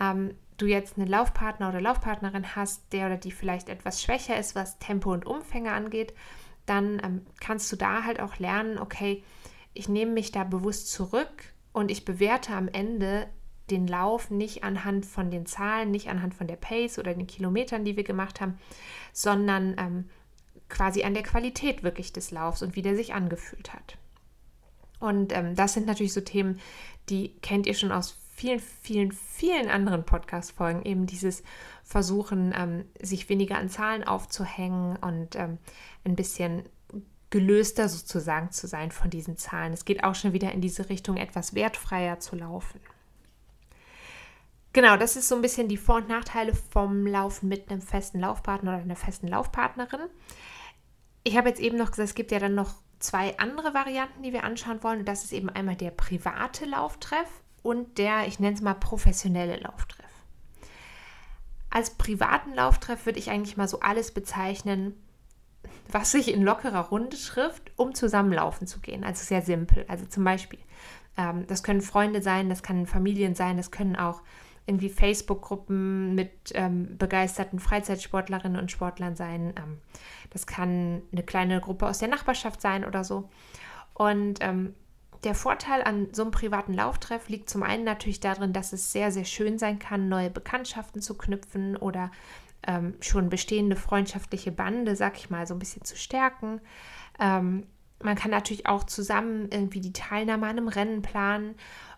ähm, 0.00 0.34
du 0.56 0.66
jetzt 0.66 0.98
einen 0.98 1.08
Laufpartner 1.08 1.68
oder 1.68 1.80
Laufpartnerin 1.80 2.56
hast, 2.56 2.92
der 2.92 3.06
oder 3.06 3.16
die 3.16 3.32
vielleicht 3.32 3.68
etwas 3.68 4.02
schwächer 4.02 4.38
ist, 4.38 4.54
was 4.54 4.78
Tempo 4.78 5.12
und 5.12 5.26
Umfänge 5.26 5.72
angeht, 5.72 6.14
dann 6.66 7.00
ähm, 7.04 7.26
kannst 7.40 7.70
du 7.70 7.76
da 7.76 8.04
halt 8.04 8.20
auch 8.20 8.38
lernen, 8.38 8.78
okay, 8.78 9.22
ich 9.74 9.88
nehme 9.88 10.12
mich 10.12 10.32
da 10.32 10.44
bewusst 10.44 10.90
zurück 10.90 11.52
und 11.72 11.90
ich 11.90 12.04
bewerte 12.04 12.54
am 12.54 12.68
Ende 12.68 13.26
den 13.70 13.86
Lauf 13.86 14.30
nicht 14.30 14.62
anhand 14.62 15.06
von 15.06 15.30
den 15.30 15.46
Zahlen, 15.46 15.90
nicht 15.90 16.08
anhand 16.08 16.34
von 16.34 16.46
der 16.46 16.56
Pace 16.56 16.98
oder 16.98 17.14
den 17.14 17.26
Kilometern, 17.26 17.84
die 17.84 17.96
wir 17.96 18.04
gemacht 18.04 18.40
haben, 18.40 18.58
sondern 19.12 19.76
ähm, 19.78 20.10
quasi 20.68 21.02
an 21.04 21.14
der 21.14 21.22
Qualität 21.22 21.82
wirklich 21.82 22.12
des 22.12 22.30
Laufs 22.30 22.62
und 22.62 22.76
wie 22.76 22.82
der 22.82 22.96
sich 22.96 23.14
angefühlt 23.14 23.72
hat. 23.72 23.96
Und 25.00 25.32
ähm, 25.32 25.54
das 25.54 25.74
sind 25.74 25.86
natürlich 25.86 26.12
so 26.12 26.20
Themen, 26.20 26.60
die 27.08 27.34
kennt 27.42 27.66
ihr 27.66 27.74
schon 27.74 27.92
aus 27.92 28.18
vielen, 28.34 28.60
vielen, 28.60 29.12
vielen 29.12 29.68
anderen 29.68 30.04
Podcast-Folgen. 30.04 30.82
Eben 30.84 31.06
dieses 31.06 31.42
Versuchen, 31.82 32.54
ähm, 32.56 32.84
sich 33.00 33.28
weniger 33.28 33.56
an 33.58 33.68
Zahlen 33.68 34.04
aufzuhängen 34.04 34.96
und 34.96 35.36
ähm, 35.36 35.58
ein 36.04 36.16
bisschen 36.16 36.64
gelöster 37.30 37.88
sozusagen 37.88 38.50
zu 38.52 38.66
sein 38.66 38.90
von 38.90 39.10
diesen 39.10 39.36
Zahlen. 39.36 39.72
Es 39.72 39.84
geht 39.84 40.04
auch 40.04 40.14
schon 40.14 40.32
wieder 40.32 40.52
in 40.52 40.60
diese 40.60 40.88
Richtung, 40.88 41.16
etwas 41.16 41.54
wertfreier 41.54 42.20
zu 42.20 42.36
laufen. 42.36 42.80
Genau, 44.74 44.96
das 44.96 45.14
ist 45.14 45.28
so 45.28 45.36
ein 45.36 45.40
bisschen 45.42 45.68
die 45.68 45.76
Vor- 45.76 45.98
und 45.98 46.08
Nachteile 46.08 46.52
vom 46.52 47.06
Laufen 47.06 47.48
mit 47.48 47.70
einem 47.70 47.80
festen 47.80 48.18
Laufpartner 48.18 48.72
oder 48.72 48.82
einer 48.82 48.96
festen 48.96 49.28
Laufpartnerin. 49.28 50.00
Ich 51.22 51.36
habe 51.36 51.48
jetzt 51.48 51.60
eben 51.60 51.78
noch 51.78 51.92
gesagt, 51.92 52.08
es 52.08 52.14
gibt 52.16 52.32
ja 52.32 52.40
dann 52.40 52.56
noch 52.56 52.74
zwei 52.98 53.38
andere 53.38 53.72
Varianten, 53.72 54.24
die 54.24 54.32
wir 54.32 54.42
anschauen 54.42 54.82
wollen. 54.82 54.98
Und 54.98 55.08
das 55.08 55.22
ist 55.22 55.32
eben 55.32 55.48
einmal 55.48 55.76
der 55.76 55.92
private 55.92 56.64
Lauftreff 56.64 57.28
und 57.62 57.98
der, 57.98 58.26
ich 58.26 58.40
nenne 58.40 58.56
es 58.56 58.62
mal, 58.62 58.74
professionelle 58.74 59.58
Lauftreff. 59.58 60.10
Als 61.70 61.90
privaten 61.90 62.52
Lauftreff 62.54 63.06
würde 63.06 63.20
ich 63.20 63.30
eigentlich 63.30 63.56
mal 63.56 63.68
so 63.68 63.78
alles 63.78 64.10
bezeichnen, 64.10 65.00
was 65.88 66.10
sich 66.10 66.34
in 66.34 66.42
lockerer 66.42 66.88
Runde 66.88 67.16
trifft, 67.16 67.70
um 67.76 67.94
zusammenlaufen 67.94 68.66
zu 68.66 68.80
gehen. 68.80 69.04
Also 69.04 69.22
sehr 69.22 69.42
simpel. 69.42 69.84
Also 69.86 70.06
zum 70.06 70.24
Beispiel, 70.24 70.58
ähm, 71.16 71.46
das 71.46 71.62
können 71.62 71.80
Freunde 71.80 72.22
sein, 72.22 72.48
das 72.48 72.64
können 72.64 72.88
Familien 72.88 73.36
sein, 73.36 73.56
das 73.56 73.70
können 73.70 73.94
auch 73.94 74.20
irgendwie 74.66 74.88
Facebook-Gruppen 74.88 76.14
mit 76.14 76.52
ähm, 76.54 76.96
begeisterten 76.96 77.58
Freizeitsportlerinnen 77.58 78.58
und 78.58 78.70
Sportlern 78.70 79.16
sein. 79.16 79.54
Ähm, 79.58 79.78
das 80.30 80.46
kann 80.46 81.02
eine 81.12 81.22
kleine 81.22 81.60
Gruppe 81.60 81.86
aus 81.86 81.98
der 81.98 82.08
Nachbarschaft 82.08 82.60
sein 82.60 82.84
oder 82.84 83.04
so. 83.04 83.28
Und 83.92 84.38
ähm, 84.40 84.74
der 85.24 85.34
Vorteil 85.34 85.82
an 85.82 86.08
so 86.12 86.22
einem 86.22 86.30
privaten 86.30 86.74
Lauftreff 86.74 87.28
liegt 87.28 87.48
zum 87.48 87.62
einen 87.62 87.84
natürlich 87.84 88.20
darin, 88.20 88.52
dass 88.52 88.72
es 88.72 88.92
sehr, 88.92 89.10
sehr 89.10 89.24
schön 89.24 89.58
sein 89.58 89.78
kann, 89.78 90.08
neue 90.08 90.30
Bekanntschaften 90.30 91.00
zu 91.00 91.16
knüpfen 91.16 91.76
oder 91.76 92.10
ähm, 92.66 92.94
schon 93.00 93.28
bestehende 93.28 93.76
freundschaftliche 93.76 94.52
Bande, 94.52 94.96
sag 94.96 95.16
ich 95.16 95.30
mal, 95.30 95.46
so 95.46 95.54
ein 95.54 95.58
bisschen 95.58 95.84
zu 95.84 95.96
stärken. 95.96 96.60
Ähm, 97.18 97.66
man 98.02 98.16
kann 98.16 98.30
natürlich 98.30 98.66
auch 98.66 98.84
zusammen 98.84 99.48
irgendwie 99.50 99.80
die 99.80 99.92
Teilnahme 99.92 100.46
an 100.46 100.58
einem 100.58 100.68
Rennen 100.68 101.02
planen 101.02 101.54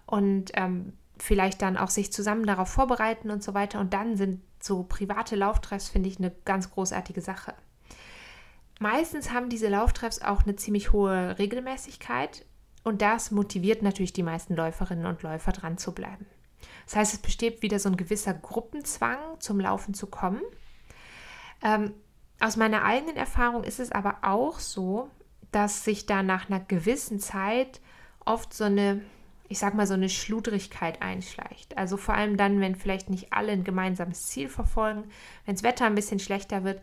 und 0.06 0.52
ähm, 0.54 0.92
vielleicht 1.18 1.62
dann 1.62 1.76
auch 1.76 1.90
sich 1.90 2.12
zusammen 2.12 2.46
darauf 2.46 2.68
vorbereiten 2.68 3.30
und 3.30 3.42
so 3.42 3.54
weiter. 3.54 3.80
Und 3.80 3.92
dann 3.94 4.16
sind 4.16 4.40
so 4.61 4.82
private 4.82 5.37
Lauftreffs, 5.37 5.88
finde 5.88 6.08
ich, 6.08 6.18
eine 6.18 6.32
ganz 6.44 6.70
großartige 6.70 7.20
Sache. 7.20 7.54
Meistens 8.78 9.32
haben 9.32 9.49
diese 9.49 9.68
Lauftreffs 9.68 10.20
auch 10.20 10.42
eine 10.42 10.56
ziemlich 10.56 10.92
hohe 10.92 11.38
Regelmäßigkeit 11.38 12.44
und 12.85 13.00
das 13.00 13.30
motiviert 13.30 13.82
natürlich 13.82 14.12
die 14.12 14.23
meisten 14.23 14.54
Läuferinnen 14.54 15.06
und 15.06 15.23
Läufer 15.23 15.52
dran 15.52 15.78
zu 15.78 15.92
bleiben. 15.92 16.26
Das 16.85 16.96
heißt, 16.96 17.14
es 17.14 17.20
besteht 17.20 17.62
wieder 17.62 17.78
so 17.78 17.88
ein 17.88 17.96
gewisser 17.96 18.35
Gruppenzwang, 18.35 19.18
zum 19.38 19.61
Laufen 19.61 19.94
zu 19.94 20.06
kommen. 20.06 20.42
Ähm, 21.62 21.94
aus 22.38 22.56
meiner 22.56 22.85
eigenen 22.85 23.16
Erfahrung 23.16 23.64
ist 23.64 23.80
es 23.80 23.92
aber 23.92 24.18
auch 24.23 24.58
so, 24.58 25.11
dass 25.52 25.85
sich 25.85 26.06
da 26.06 26.23
nach 26.23 26.49
einer 26.49 26.61
gewissen 26.61 27.18
Zeit 27.18 27.80
oft 28.25 28.52
so 28.52 28.64
eine 28.64 29.00
ich 29.48 29.58
sag 29.58 29.74
mal, 29.74 29.86
so 29.86 29.94
eine 29.94 30.08
Schludrigkeit 30.08 31.02
einschleicht. 31.02 31.76
Also 31.76 31.96
vor 31.96 32.14
allem 32.14 32.36
dann, 32.36 32.60
wenn 32.60 32.74
vielleicht 32.74 33.10
nicht 33.10 33.32
alle 33.32 33.52
ein 33.52 33.64
gemeinsames 33.64 34.26
Ziel 34.26 34.48
verfolgen, 34.48 35.04
wenn 35.44 35.54
das 35.54 35.62
Wetter 35.62 35.86
ein 35.86 35.94
bisschen 35.94 36.18
schlechter 36.18 36.64
wird. 36.64 36.80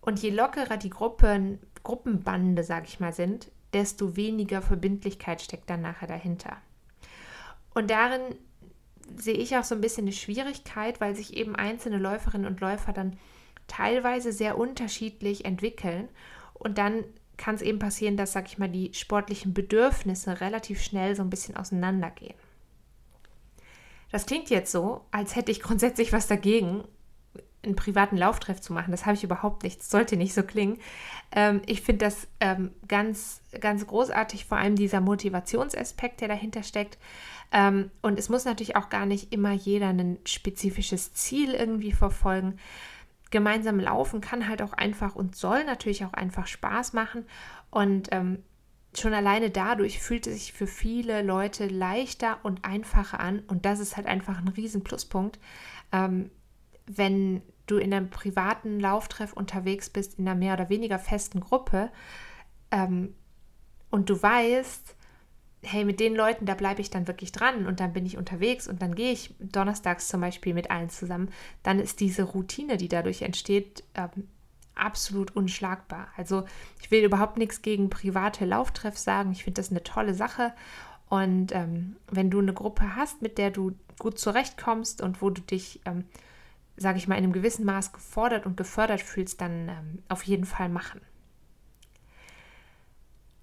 Und 0.00 0.20
je 0.20 0.30
lockerer 0.30 0.76
die 0.76 0.90
Gruppen, 0.90 1.58
Gruppenbande, 1.82 2.62
sag 2.62 2.86
ich 2.86 3.00
mal, 3.00 3.12
sind, 3.12 3.50
desto 3.72 4.16
weniger 4.16 4.62
Verbindlichkeit 4.62 5.42
steckt 5.42 5.68
dann 5.68 5.82
nachher 5.82 6.06
dahinter. 6.06 6.56
Und 7.74 7.90
darin 7.90 8.22
sehe 9.16 9.34
ich 9.34 9.56
auch 9.56 9.64
so 9.64 9.74
ein 9.74 9.80
bisschen 9.80 10.04
eine 10.04 10.12
Schwierigkeit, 10.12 11.00
weil 11.00 11.14
sich 11.14 11.36
eben 11.36 11.56
einzelne 11.56 11.98
Läuferinnen 11.98 12.46
und 12.46 12.60
Läufer 12.60 12.92
dann 12.92 13.18
teilweise 13.66 14.32
sehr 14.32 14.58
unterschiedlich 14.58 15.44
entwickeln 15.44 16.08
und 16.54 16.78
dann 16.78 17.04
kann 17.36 17.54
es 17.54 17.62
eben 17.62 17.78
passieren, 17.78 18.16
dass, 18.16 18.32
sag 18.32 18.46
ich 18.46 18.58
mal, 18.58 18.68
die 18.68 18.92
sportlichen 18.94 19.54
Bedürfnisse 19.54 20.40
relativ 20.40 20.82
schnell 20.82 21.14
so 21.14 21.22
ein 21.22 21.30
bisschen 21.30 21.56
auseinandergehen. 21.56 22.34
Das 24.10 24.26
klingt 24.26 24.50
jetzt 24.50 24.72
so, 24.72 25.04
als 25.10 25.36
hätte 25.36 25.52
ich 25.52 25.60
grundsätzlich 25.62 26.12
was 26.12 26.26
dagegen, 26.26 26.84
einen 27.62 27.76
privaten 27.76 28.16
Lauftreff 28.16 28.60
zu 28.60 28.72
machen. 28.72 28.92
Das 28.92 29.06
habe 29.06 29.16
ich 29.16 29.24
überhaupt 29.24 29.64
nicht. 29.64 29.80
Das 29.80 29.90
sollte 29.90 30.16
nicht 30.16 30.34
so 30.34 30.42
klingen. 30.44 30.78
Ähm, 31.32 31.62
ich 31.66 31.82
finde 31.82 32.04
das 32.04 32.28
ähm, 32.40 32.70
ganz, 32.86 33.42
ganz 33.60 33.86
großartig, 33.86 34.44
vor 34.44 34.58
allem 34.58 34.76
dieser 34.76 35.00
Motivationsaspekt, 35.00 36.20
der 36.20 36.28
dahinter 36.28 36.62
steckt. 36.62 36.96
Ähm, 37.52 37.90
und 38.02 38.18
es 38.18 38.28
muss 38.28 38.44
natürlich 38.44 38.76
auch 38.76 38.88
gar 38.88 39.04
nicht 39.04 39.32
immer 39.32 39.52
jeder 39.52 39.88
ein 39.88 40.18
spezifisches 40.24 41.12
Ziel 41.12 41.54
irgendwie 41.54 41.92
verfolgen 41.92 42.58
gemeinsam 43.30 43.80
laufen 43.80 44.20
kann 44.20 44.48
halt 44.48 44.62
auch 44.62 44.72
einfach 44.72 45.14
und 45.14 45.36
soll 45.36 45.64
natürlich 45.64 46.04
auch 46.04 46.12
einfach 46.12 46.46
Spaß 46.46 46.92
machen. 46.92 47.26
Und 47.70 48.08
ähm, 48.12 48.42
schon 48.94 49.14
alleine 49.14 49.50
dadurch 49.50 50.00
fühlt 50.00 50.26
es 50.26 50.34
sich 50.34 50.52
für 50.52 50.66
viele 50.66 51.22
Leute 51.22 51.66
leichter 51.66 52.38
und 52.44 52.64
einfacher 52.64 53.20
an. 53.20 53.40
Und 53.48 53.66
das 53.66 53.80
ist 53.80 53.96
halt 53.96 54.06
einfach 54.06 54.38
ein 54.38 54.48
riesen 54.48 54.84
Pluspunkt, 54.84 55.38
ähm, 55.92 56.30
wenn 56.86 57.42
du 57.66 57.78
in 57.78 57.92
einem 57.92 58.10
privaten 58.10 58.78
Lauftreff 58.78 59.32
unterwegs 59.32 59.90
bist, 59.90 60.18
in 60.18 60.28
einer 60.28 60.38
mehr 60.38 60.54
oder 60.54 60.68
weniger 60.68 60.98
festen 60.98 61.40
Gruppe 61.40 61.90
ähm, 62.70 63.14
und 63.90 64.08
du 64.08 64.22
weißt, 64.22 64.95
hey, 65.66 65.84
mit 65.84 66.00
den 66.00 66.14
Leuten, 66.14 66.46
da 66.46 66.54
bleibe 66.54 66.80
ich 66.80 66.90
dann 66.90 67.08
wirklich 67.08 67.32
dran 67.32 67.66
und 67.66 67.80
dann 67.80 67.92
bin 67.92 68.06
ich 68.06 68.16
unterwegs 68.16 68.68
und 68.68 68.80
dann 68.82 68.94
gehe 68.94 69.12
ich 69.12 69.34
donnerstags 69.40 70.08
zum 70.08 70.20
Beispiel 70.20 70.54
mit 70.54 70.70
allen 70.70 70.90
zusammen, 70.90 71.30
dann 71.62 71.80
ist 71.80 72.00
diese 72.00 72.22
Routine, 72.22 72.76
die 72.76 72.88
dadurch 72.88 73.22
entsteht, 73.22 73.82
ähm, 73.94 74.28
absolut 74.76 75.34
unschlagbar. 75.34 76.08
Also 76.16 76.44
ich 76.80 76.90
will 76.90 77.02
überhaupt 77.02 77.38
nichts 77.38 77.62
gegen 77.62 77.90
private 77.90 78.44
Lauftreffs 78.44 79.02
sagen. 79.02 79.32
Ich 79.32 79.44
finde 79.44 79.60
das 79.60 79.70
eine 79.70 79.82
tolle 79.82 80.14
Sache. 80.14 80.52
Und 81.08 81.52
ähm, 81.52 81.96
wenn 82.10 82.30
du 82.30 82.38
eine 82.38 82.52
Gruppe 82.52 82.94
hast, 82.94 83.22
mit 83.22 83.38
der 83.38 83.50
du 83.50 83.72
gut 83.98 84.18
zurechtkommst 84.18 85.00
und 85.00 85.22
wo 85.22 85.30
du 85.30 85.40
dich, 85.40 85.80
ähm, 85.86 86.04
sage 86.76 86.98
ich 86.98 87.08
mal, 87.08 87.16
in 87.16 87.24
einem 87.24 87.32
gewissen 87.32 87.64
Maß 87.64 87.92
gefordert 87.92 88.44
und 88.46 88.56
gefördert 88.56 89.00
fühlst, 89.00 89.40
dann 89.40 89.68
ähm, 89.68 90.02
auf 90.08 90.22
jeden 90.24 90.44
Fall 90.44 90.68
machen. 90.68 91.00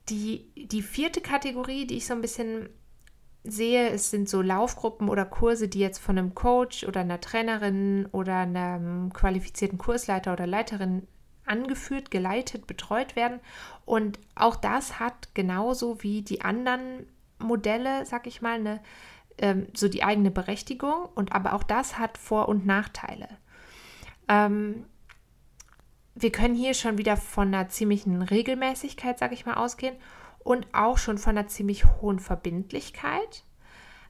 Die, 0.09 0.51
die 0.55 0.81
vierte 0.81 1.21
Kategorie, 1.21 1.87
die 1.87 1.97
ich 1.97 2.05
so 2.05 2.13
ein 2.13 2.21
bisschen 2.21 2.69
sehe, 3.43 3.89
es 3.89 4.09
sind 4.09 4.29
so 4.29 4.41
Laufgruppen 4.41 5.09
oder 5.09 5.25
Kurse, 5.25 5.67
die 5.67 5.79
jetzt 5.79 5.99
von 5.99 6.17
einem 6.17 6.33
Coach 6.33 6.85
oder 6.85 7.01
einer 7.01 7.19
Trainerin 7.19 8.07
oder 8.11 8.37
einem 8.37 9.11
qualifizierten 9.11 9.77
Kursleiter 9.77 10.33
oder 10.33 10.47
Leiterin 10.47 11.07
angeführt, 11.45 12.09
geleitet, 12.09 12.67
betreut 12.67 13.15
werden. 13.15 13.39
Und 13.85 14.19
auch 14.35 14.55
das 14.55 14.99
hat 14.99 15.33
genauso 15.33 16.01
wie 16.03 16.21
die 16.21 16.41
anderen 16.41 17.05
Modelle, 17.39 18.05
sag 18.05 18.27
ich 18.27 18.41
mal, 18.41 18.55
eine, 18.55 18.81
ähm, 19.37 19.67
so 19.73 19.89
die 19.89 20.03
eigene 20.03 20.31
Berechtigung. 20.31 21.05
Und 21.15 21.33
aber 21.33 21.53
auch 21.53 21.63
das 21.63 21.99
hat 21.99 22.17
Vor- 22.17 22.47
und 22.47 22.65
Nachteile. 22.65 23.27
Ähm, 24.29 24.85
wir 26.15 26.31
können 26.31 26.55
hier 26.55 26.73
schon 26.73 26.97
wieder 26.97 27.17
von 27.17 27.47
einer 27.47 27.69
ziemlichen 27.69 28.21
Regelmäßigkeit, 28.21 29.17
sage 29.17 29.33
ich 29.33 29.45
mal, 29.45 29.55
ausgehen 29.55 29.95
und 30.39 30.67
auch 30.73 30.97
schon 30.97 31.17
von 31.17 31.37
einer 31.37 31.47
ziemlich 31.47 31.85
hohen 31.85 32.19
Verbindlichkeit. 32.19 33.43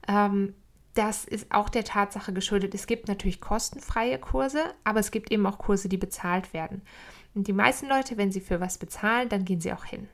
Ähm, 0.08 0.54
das 0.94 1.24
ist 1.24 1.50
auch 1.52 1.68
der 1.68 1.84
Tatsache 1.84 2.32
geschuldet, 2.32 2.74
es 2.74 2.86
gibt 2.86 3.08
natürlich 3.08 3.40
kostenfreie 3.40 4.18
Kurse, 4.18 4.62
aber 4.84 5.00
es 5.00 5.10
gibt 5.10 5.32
eben 5.32 5.46
auch 5.46 5.58
Kurse, 5.58 5.88
die 5.88 5.96
bezahlt 5.96 6.52
werden. 6.52 6.82
Und 7.34 7.48
die 7.48 7.52
meisten 7.52 7.88
Leute, 7.88 8.16
wenn 8.16 8.30
sie 8.30 8.40
für 8.40 8.60
was 8.60 8.78
bezahlen, 8.78 9.28
dann 9.28 9.44
gehen 9.44 9.60
sie 9.60 9.72
auch 9.72 9.84
hin. 9.84 10.08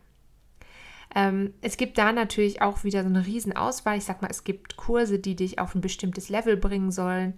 Ähm, 1.15 1.53
es 1.61 1.77
gibt 1.77 1.99
da 1.99 2.13
natürlich 2.13 2.63
auch 2.63 2.85
wieder 2.85 3.03
so 3.03 3.09
eine 3.09 3.27
Riesenauswahl. 3.27 3.99
Ich 3.99 4.05
sag 4.05 4.23
mal, 4.23 4.31
es 4.31 4.45
gibt 4.45 4.77
Kurse, 4.77 5.19
die 5.19 5.37
dich 5.37 5.59
auf 5.59 5.75
ein 5.75 5.81
bestimmtes 5.81 6.29
Level 6.29 6.57
bringen 6.57 6.93
sollen 6.93 7.35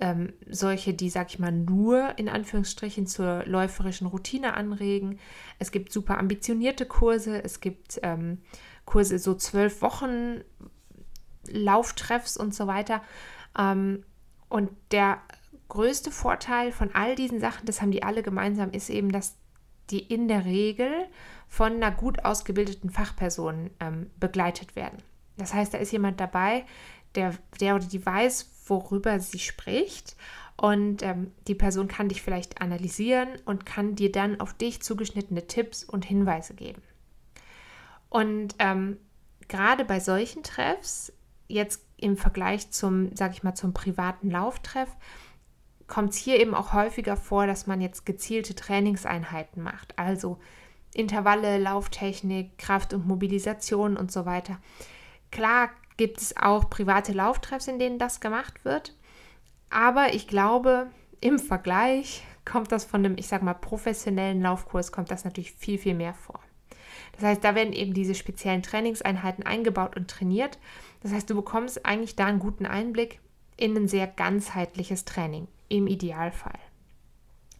ähm, 0.00 0.32
solche, 0.48 0.94
die, 0.94 1.10
sag 1.10 1.30
ich 1.30 1.38
mal, 1.38 1.52
nur 1.52 2.18
in 2.18 2.28
Anführungsstrichen 2.28 3.06
zur 3.06 3.44
läuferischen 3.46 4.06
Routine 4.06 4.54
anregen. 4.54 5.18
Es 5.58 5.72
gibt 5.72 5.92
super 5.92 6.18
ambitionierte 6.18 6.86
Kurse, 6.86 7.42
es 7.42 7.60
gibt 7.60 7.98
ähm, 8.02 8.38
Kurse, 8.84 9.18
so 9.18 9.34
zwölf 9.34 9.82
Wochen 9.82 10.40
Lauftreffs 11.50 12.36
und 12.36 12.54
so 12.54 12.66
weiter. 12.66 13.02
Ähm, 13.58 14.04
und 14.48 14.70
der 14.92 15.20
größte 15.68 16.10
Vorteil 16.10 16.72
von 16.72 16.94
all 16.94 17.14
diesen 17.14 17.40
Sachen, 17.40 17.66
das 17.66 17.82
haben 17.82 17.90
die 17.90 18.02
alle 18.02 18.22
gemeinsam, 18.22 18.70
ist 18.70 18.90
eben, 18.90 19.12
dass 19.12 19.36
die 19.90 20.00
in 20.00 20.28
der 20.28 20.44
Regel 20.44 20.90
von 21.48 21.74
einer 21.74 21.90
gut 21.90 22.24
ausgebildeten 22.24 22.90
Fachperson 22.90 23.70
ähm, 23.80 24.10
begleitet 24.20 24.76
werden. 24.76 24.98
Das 25.36 25.54
heißt, 25.54 25.72
da 25.72 25.78
ist 25.78 25.92
jemand 25.92 26.20
dabei, 26.20 26.64
der, 27.14 27.34
der 27.60 27.76
oder 27.76 27.86
die 27.86 28.04
weiß, 28.04 28.50
worüber 28.68 29.20
sie 29.20 29.38
spricht. 29.38 30.16
Und 30.56 31.02
ähm, 31.02 31.32
die 31.46 31.54
Person 31.54 31.86
kann 31.86 32.08
dich 32.08 32.20
vielleicht 32.20 32.60
analysieren 32.60 33.28
und 33.44 33.64
kann 33.64 33.94
dir 33.94 34.10
dann 34.10 34.40
auf 34.40 34.54
dich 34.54 34.82
zugeschnittene 34.82 35.46
Tipps 35.46 35.84
und 35.84 36.04
Hinweise 36.04 36.54
geben. 36.54 36.82
Und 38.08 38.56
ähm, 38.58 38.96
gerade 39.46 39.84
bei 39.84 40.00
solchen 40.00 40.42
Treffs, 40.42 41.12
jetzt 41.46 41.84
im 41.96 42.16
Vergleich 42.16 42.70
zum, 42.70 43.14
sag 43.14 43.32
ich 43.32 43.42
mal, 43.42 43.54
zum 43.54 43.72
privaten 43.72 44.30
Lauftreff, 44.30 44.88
kommt 45.86 46.10
es 46.10 46.16
hier 46.16 46.38
eben 46.40 46.54
auch 46.54 46.72
häufiger 46.72 47.16
vor, 47.16 47.46
dass 47.46 47.66
man 47.66 47.80
jetzt 47.80 48.04
gezielte 48.04 48.54
Trainingseinheiten 48.54 49.62
macht. 49.62 49.98
Also 49.98 50.38
Intervalle, 50.92 51.58
Lauftechnik, 51.58 52.58
Kraft 52.58 52.92
und 52.92 53.06
Mobilisation 53.06 53.96
und 53.96 54.12
so 54.12 54.26
weiter. 54.26 54.58
Klar 55.30 55.70
gibt 55.98 56.22
es 56.22 56.36
auch 56.36 56.70
private 56.70 57.12
Lauftreffs, 57.12 57.68
in 57.68 57.78
denen 57.78 57.98
das 57.98 58.20
gemacht 58.20 58.64
wird. 58.64 58.94
Aber 59.68 60.14
ich 60.14 60.26
glaube, 60.26 60.86
im 61.20 61.38
Vergleich 61.38 62.22
kommt 62.46 62.72
das 62.72 62.86
von 62.86 63.04
einem, 63.04 63.18
ich 63.18 63.28
sag 63.28 63.42
mal, 63.42 63.52
professionellen 63.52 64.40
Laufkurs, 64.40 64.92
kommt 64.92 65.10
das 65.10 65.24
natürlich 65.24 65.52
viel, 65.52 65.76
viel 65.76 65.94
mehr 65.94 66.14
vor. 66.14 66.40
Das 67.12 67.24
heißt, 67.24 67.44
da 67.44 67.54
werden 67.54 67.72
eben 67.72 67.92
diese 67.92 68.14
speziellen 68.14 68.62
Trainingseinheiten 68.62 69.44
eingebaut 69.44 69.96
und 69.96 70.08
trainiert. 70.08 70.58
Das 71.02 71.12
heißt, 71.12 71.28
du 71.28 71.34
bekommst 71.34 71.84
eigentlich 71.84 72.16
da 72.16 72.26
einen 72.26 72.38
guten 72.38 72.64
Einblick 72.64 73.20
in 73.56 73.76
ein 73.76 73.88
sehr 73.88 74.06
ganzheitliches 74.06 75.04
Training, 75.04 75.48
im 75.68 75.88
Idealfall. 75.88 76.58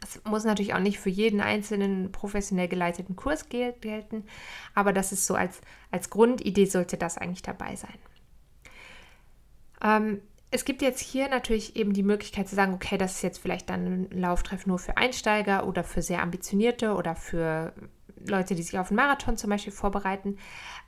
Das 0.00 0.22
muss 0.24 0.44
natürlich 0.44 0.74
auch 0.74 0.80
nicht 0.80 1.00
für 1.00 1.10
jeden 1.10 1.40
einzelnen 1.40 2.12
professionell 2.12 2.68
geleiteten 2.68 3.16
Kurs 3.16 3.48
gelten, 3.48 4.24
aber 4.74 4.92
das 4.92 5.10
ist 5.10 5.26
so 5.26 5.34
als, 5.34 5.60
als 5.90 6.08
Grundidee 6.08 6.66
sollte 6.66 6.96
das 6.96 7.18
eigentlich 7.18 7.42
dabei 7.42 7.74
sein. 7.74 7.98
Ähm, 9.82 10.20
es 10.50 10.64
gibt 10.64 10.80
jetzt 10.80 11.00
hier 11.00 11.28
natürlich 11.28 11.76
eben 11.76 11.92
die 11.92 12.02
Möglichkeit 12.02 12.48
zu 12.48 12.54
sagen, 12.54 12.72
okay, 12.72 12.96
das 12.96 13.16
ist 13.16 13.22
jetzt 13.22 13.38
vielleicht 13.38 13.68
dann 13.68 14.08
ein 14.10 14.18
Lauftreff 14.18 14.66
nur 14.66 14.78
für 14.78 14.96
Einsteiger 14.96 15.66
oder 15.66 15.84
für 15.84 16.00
sehr 16.00 16.22
ambitionierte 16.22 16.94
oder 16.94 17.14
für 17.14 17.74
Leute, 18.26 18.54
die 18.54 18.62
sich 18.62 18.78
auf 18.78 18.90
einen 18.90 18.96
Marathon 18.96 19.36
zum 19.36 19.50
Beispiel 19.50 19.72
vorbereiten. 19.72 20.38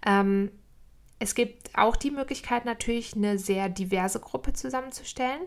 Ähm, 0.04 0.50
es 1.18 1.34
gibt 1.34 1.76
auch 1.76 1.96
die 1.96 2.10
Möglichkeit 2.10 2.64
natürlich, 2.64 3.14
eine 3.14 3.38
sehr 3.38 3.68
diverse 3.68 4.20
Gruppe 4.20 4.54
zusammenzustellen. 4.54 5.42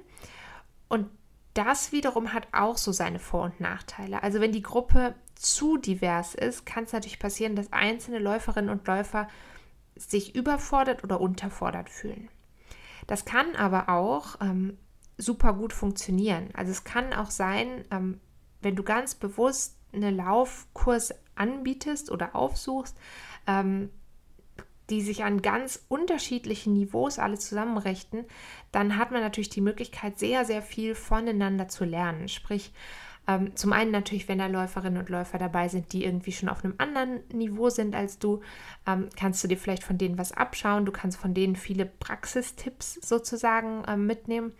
Und 0.88 1.09
das 1.55 1.91
wiederum 1.91 2.33
hat 2.33 2.47
auch 2.51 2.77
so 2.77 2.91
seine 2.91 3.19
Vor- 3.19 3.45
und 3.45 3.59
Nachteile. 3.59 4.21
Also 4.21 4.39
wenn 4.39 4.51
die 4.51 4.62
Gruppe 4.62 5.15
zu 5.35 5.77
divers 5.77 6.35
ist, 6.35 6.65
kann 6.65 6.83
es 6.83 6.93
natürlich 6.93 7.19
passieren, 7.19 7.55
dass 7.55 7.73
einzelne 7.73 8.19
Läuferinnen 8.19 8.69
und 8.69 8.88
Läufer 8.88 9.27
sich 9.95 10.35
überfordert 10.35 11.03
oder 11.03 11.19
unterfordert 11.19 11.89
fühlen. 11.89 12.29
Das 13.07 13.25
kann 13.25 13.55
aber 13.55 13.89
auch 13.89 14.39
ähm, 14.41 14.77
super 15.17 15.53
gut 15.53 15.74
funktionieren. 15.74 16.50
Also 16.53 16.72
es 16.72 16.83
kann 16.83 17.13
auch 17.13 17.31
sein, 17.31 17.86
ähm, 17.91 18.19
wenn 18.62 18.75
du 18.75 18.83
ganz 18.83 19.15
bewusst 19.15 19.77
einen 19.93 20.15
Laufkurs 20.15 21.13
anbietest 21.36 22.12
oder 22.12 22.36
aufsuchst, 22.36 22.98
ähm, 23.48 23.89
die 24.89 25.01
sich 25.01 25.24
an 25.24 25.41
ganz 25.41 25.86
unterschiedlichen 25.88 26.74
Niveaus 26.74 27.19
alle 27.19 27.38
zusammenrichten, 27.38 28.25
dann 28.72 28.98
hat 28.98 29.12
man 29.12 29.22
natürlich 29.22 29.50
die 29.50 29.62
Möglichkeit, 29.62 30.19
sehr, 30.19 30.45
sehr 30.45 30.62
viel 30.62 30.93
voneinander 30.95 31.67
zu 31.67 31.86
lernen. 31.86 32.27
Sprich, 32.27 32.74
ähm, 33.27 33.56
zum 33.56 33.72
einen 33.74 33.92
natürlich, 33.92 34.27
wenn 34.27 34.39
da 34.39 34.48
Läuferinnen 34.48 35.00
und 35.00 35.10
Läufer 35.10 35.38
dabei 35.38 35.69
sind, 35.69 35.93
die 35.93 36.04
irgendwie 36.04 36.32
schon 36.32 36.50
auf 36.50 36.63
einem 36.63 36.76
anderen 36.78 37.21
Niveau 37.30 37.69
sind 37.69 37.95
als 37.95 38.19
du, 38.19 38.41
ähm, 38.86 39.10
kannst 39.17 39.43
du 39.43 39.47
dir 39.47 39.58
vielleicht 39.58 39.84
von 39.84 39.97
denen 39.97 40.17
was 40.17 40.32
abschauen. 40.32 40.86
Du 40.86 40.91
kannst 40.91 41.17
von 41.17 41.34
denen 41.34 41.56
viele 41.56 41.86
Praxistipps 41.86 42.95
sozusagen 42.95 43.84
ähm, 43.88 44.06
mitnehmen. 44.06 44.54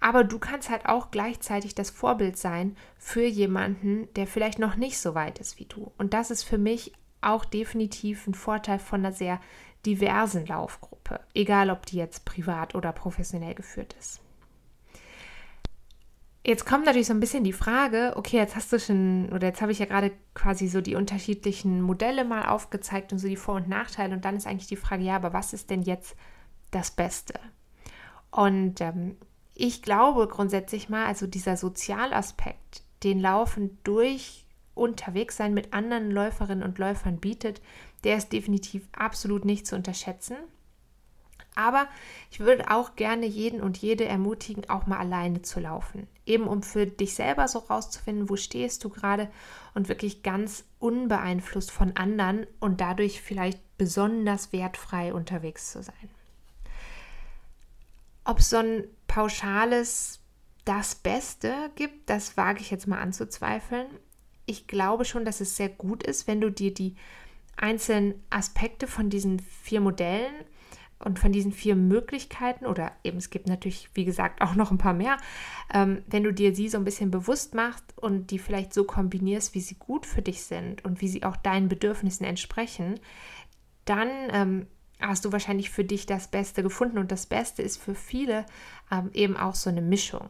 Aber 0.00 0.22
du 0.22 0.38
kannst 0.38 0.70
halt 0.70 0.86
auch 0.86 1.10
gleichzeitig 1.10 1.74
das 1.74 1.90
Vorbild 1.90 2.36
sein 2.36 2.76
für 2.98 3.24
jemanden, 3.24 4.08
der 4.14 4.28
vielleicht 4.28 4.60
noch 4.60 4.76
nicht 4.76 4.98
so 4.98 5.16
weit 5.16 5.40
ist 5.40 5.58
wie 5.58 5.64
du. 5.64 5.90
Und 5.98 6.14
das 6.14 6.30
ist 6.30 6.44
für 6.44 6.58
mich 6.58 6.92
auch 7.20 7.44
definitiv 7.44 8.28
ein 8.28 8.34
Vorteil 8.34 8.78
von 8.78 9.00
einer 9.00 9.12
sehr 9.12 9.40
diversen 9.86 10.46
Laufgruppe, 10.46 11.18
egal 11.34 11.70
ob 11.70 11.84
die 11.86 11.96
jetzt 11.96 12.24
privat 12.24 12.76
oder 12.76 12.92
professionell 12.92 13.54
geführt 13.54 13.96
ist. 13.98 14.20
Jetzt 16.46 16.64
kommt 16.64 16.86
natürlich 16.86 17.08
so 17.08 17.12
ein 17.12 17.20
bisschen 17.20 17.44
die 17.44 17.52
Frage, 17.52 18.14
okay, 18.16 18.36
jetzt 18.36 18.56
hast 18.56 18.72
du 18.72 18.78
schon, 18.78 19.30
oder 19.32 19.48
jetzt 19.48 19.60
habe 19.60 19.72
ich 19.72 19.80
ja 19.80 19.86
gerade 19.86 20.12
quasi 20.34 20.68
so 20.68 20.80
die 20.80 20.94
unterschiedlichen 20.94 21.82
Modelle 21.82 22.24
mal 22.24 22.46
aufgezeigt 22.48 23.12
und 23.12 23.18
so 23.18 23.28
die 23.28 23.36
Vor- 23.36 23.56
und 23.56 23.68
Nachteile. 23.68 24.14
Und 24.14 24.24
dann 24.24 24.36
ist 24.36 24.46
eigentlich 24.46 24.68
die 24.68 24.76
Frage, 24.76 25.02
ja, 25.02 25.16
aber 25.16 25.32
was 25.32 25.52
ist 25.52 25.68
denn 25.68 25.82
jetzt 25.82 26.16
das 26.70 26.90
Beste? 26.90 27.34
Und 28.30 28.80
ähm, 28.80 29.16
ich 29.54 29.82
glaube 29.82 30.28
grundsätzlich 30.28 30.88
mal, 30.88 31.06
also 31.06 31.26
dieser 31.26 31.56
Sozialaspekt, 31.56 32.82
den 33.02 33.20
Laufen 33.20 33.78
durch 33.82 34.46
unterwegs 34.74 35.36
sein 35.36 35.54
mit 35.54 35.72
anderen 35.72 36.10
Läuferinnen 36.10 36.62
und 36.62 36.78
Läufern 36.78 37.18
bietet, 37.18 37.60
der 38.04 38.16
ist 38.16 38.32
definitiv 38.32 38.88
absolut 38.92 39.44
nicht 39.44 39.66
zu 39.66 39.74
unterschätzen. 39.74 40.36
Aber 41.58 41.88
ich 42.30 42.38
würde 42.38 42.70
auch 42.70 42.94
gerne 42.94 43.26
jeden 43.26 43.60
und 43.60 43.78
jede 43.78 44.04
ermutigen, 44.04 44.70
auch 44.70 44.86
mal 44.86 44.98
alleine 44.98 45.42
zu 45.42 45.58
laufen. 45.58 46.06
Eben 46.24 46.46
um 46.46 46.62
für 46.62 46.86
dich 46.86 47.16
selber 47.16 47.48
so 47.48 47.58
rauszufinden, 47.58 48.28
wo 48.28 48.36
stehst 48.36 48.84
du 48.84 48.90
gerade 48.90 49.28
und 49.74 49.88
wirklich 49.88 50.22
ganz 50.22 50.64
unbeeinflusst 50.78 51.72
von 51.72 51.96
anderen 51.96 52.46
und 52.60 52.80
dadurch 52.80 53.20
vielleicht 53.20 53.60
besonders 53.76 54.52
wertfrei 54.52 55.12
unterwegs 55.12 55.72
zu 55.72 55.82
sein. 55.82 56.08
Ob 58.24 58.40
so 58.40 58.58
ein 58.58 58.84
pauschales 59.08 60.20
das 60.64 60.94
Beste 60.94 61.72
gibt, 61.74 62.08
das 62.08 62.36
wage 62.36 62.60
ich 62.60 62.70
jetzt 62.70 62.86
mal 62.86 63.00
anzuzweifeln. 63.00 63.88
Ich 64.46 64.68
glaube 64.68 65.04
schon, 65.04 65.24
dass 65.24 65.40
es 65.40 65.56
sehr 65.56 65.70
gut 65.70 66.04
ist, 66.04 66.28
wenn 66.28 66.40
du 66.40 66.52
dir 66.52 66.72
die 66.72 66.94
einzelnen 67.56 68.14
Aspekte 68.30 68.86
von 68.86 69.10
diesen 69.10 69.40
vier 69.40 69.80
Modellen 69.80 70.32
und 70.98 71.18
von 71.18 71.32
diesen 71.32 71.52
vier 71.52 71.76
Möglichkeiten, 71.76 72.66
oder 72.66 72.92
eben 73.04 73.18
es 73.18 73.30
gibt 73.30 73.46
natürlich, 73.46 73.90
wie 73.94 74.04
gesagt, 74.04 74.40
auch 74.42 74.54
noch 74.54 74.70
ein 74.70 74.78
paar 74.78 74.94
mehr, 74.94 75.16
ähm, 75.72 76.02
wenn 76.06 76.24
du 76.24 76.32
dir 76.32 76.54
sie 76.54 76.68
so 76.68 76.78
ein 76.78 76.84
bisschen 76.84 77.10
bewusst 77.10 77.54
machst 77.54 77.84
und 77.96 78.30
die 78.30 78.38
vielleicht 78.38 78.74
so 78.74 78.84
kombinierst, 78.84 79.54
wie 79.54 79.60
sie 79.60 79.76
gut 79.76 80.06
für 80.06 80.22
dich 80.22 80.42
sind 80.42 80.84
und 80.84 81.00
wie 81.00 81.08
sie 81.08 81.24
auch 81.24 81.36
deinen 81.36 81.68
Bedürfnissen 81.68 82.26
entsprechen, 82.26 83.00
dann 83.84 84.08
ähm, 84.32 84.66
hast 85.00 85.24
du 85.24 85.32
wahrscheinlich 85.32 85.70
für 85.70 85.84
dich 85.84 86.06
das 86.06 86.28
Beste 86.28 86.62
gefunden. 86.62 86.98
Und 86.98 87.12
das 87.12 87.26
Beste 87.26 87.62
ist 87.62 87.80
für 87.80 87.94
viele 87.94 88.44
ähm, 88.90 89.10
eben 89.12 89.36
auch 89.36 89.54
so 89.54 89.70
eine 89.70 89.82
Mischung. 89.82 90.28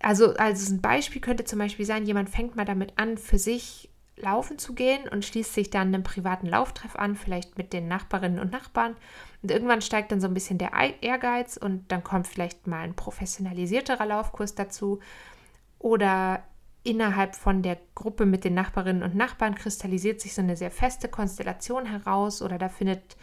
Also, 0.00 0.34
also 0.34 0.74
ein 0.74 0.80
Beispiel 0.80 1.20
könnte 1.20 1.44
zum 1.44 1.58
Beispiel 1.58 1.84
sein, 1.84 2.06
jemand 2.06 2.30
fängt 2.30 2.56
mal 2.56 2.64
damit 2.64 2.94
an, 2.96 3.18
für 3.18 3.38
sich 3.38 3.89
laufen 4.22 4.58
zu 4.58 4.74
gehen 4.74 5.08
und 5.08 5.24
schließt 5.24 5.54
sich 5.54 5.70
dann 5.70 5.88
einem 5.88 6.02
privaten 6.02 6.46
Lauftreff 6.46 6.96
an, 6.96 7.16
vielleicht 7.16 7.58
mit 7.58 7.72
den 7.72 7.88
Nachbarinnen 7.88 8.38
und 8.38 8.52
Nachbarn. 8.52 8.96
Und 9.42 9.50
irgendwann 9.50 9.82
steigt 9.82 10.12
dann 10.12 10.20
so 10.20 10.26
ein 10.26 10.34
bisschen 10.34 10.58
der 10.58 10.72
Ehrgeiz 11.00 11.56
und 11.56 11.90
dann 11.90 12.04
kommt 12.04 12.26
vielleicht 12.26 12.66
mal 12.66 12.80
ein 12.80 12.94
professionalisierterer 12.94 14.06
Laufkurs 14.06 14.54
dazu. 14.54 15.00
Oder 15.78 16.42
innerhalb 16.82 17.36
von 17.36 17.62
der 17.62 17.78
Gruppe 17.94 18.26
mit 18.26 18.44
den 18.44 18.54
Nachbarinnen 18.54 19.02
und 19.02 19.14
Nachbarn 19.14 19.54
kristallisiert 19.54 20.20
sich 20.20 20.34
so 20.34 20.42
eine 20.42 20.56
sehr 20.56 20.70
feste 20.70 21.08
Konstellation 21.08 21.86
heraus 21.86 22.42
oder 22.42 22.58
da 22.58 22.68
findet 22.68 23.16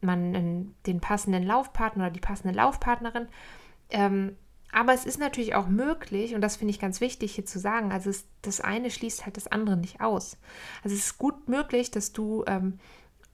man 0.00 0.74
den 0.86 1.00
passenden 1.00 1.44
Laufpartner 1.44 2.04
oder 2.04 2.12
die 2.12 2.20
passende 2.20 2.56
Laufpartnerin. 2.56 3.28
Ähm, 3.90 4.36
aber 4.76 4.92
es 4.92 5.06
ist 5.06 5.18
natürlich 5.18 5.54
auch 5.54 5.68
möglich, 5.68 6.34
und 6.34 6.42
das 6.42 6.56
finde 6.56 6.70
ich 6.70 6.78
ganz 6.78 7.00
wichtig 7.00 7.34
hier 7.34 7.46
zu 7.46 7.58
sagen, 7.58 7.92
also 7.92 8.10
es, 8.10 8.26
das 8.42 8.60
eine 8.60 8.90
schließt 8.90 9.24
halt 9.24 9.38
das 9.38 9.46
andere 9.46 9.74
nicht 9.78 10.02
aus. 10.02 10.36
Also 10.84 10.94
es 10.94 11.06
ist 11.06 11.18
gut 11.18 11.48
möglich, 11.48 11.90
dass 11.90 12.12
du 12.12 12.44
ähm, 12.46 12.78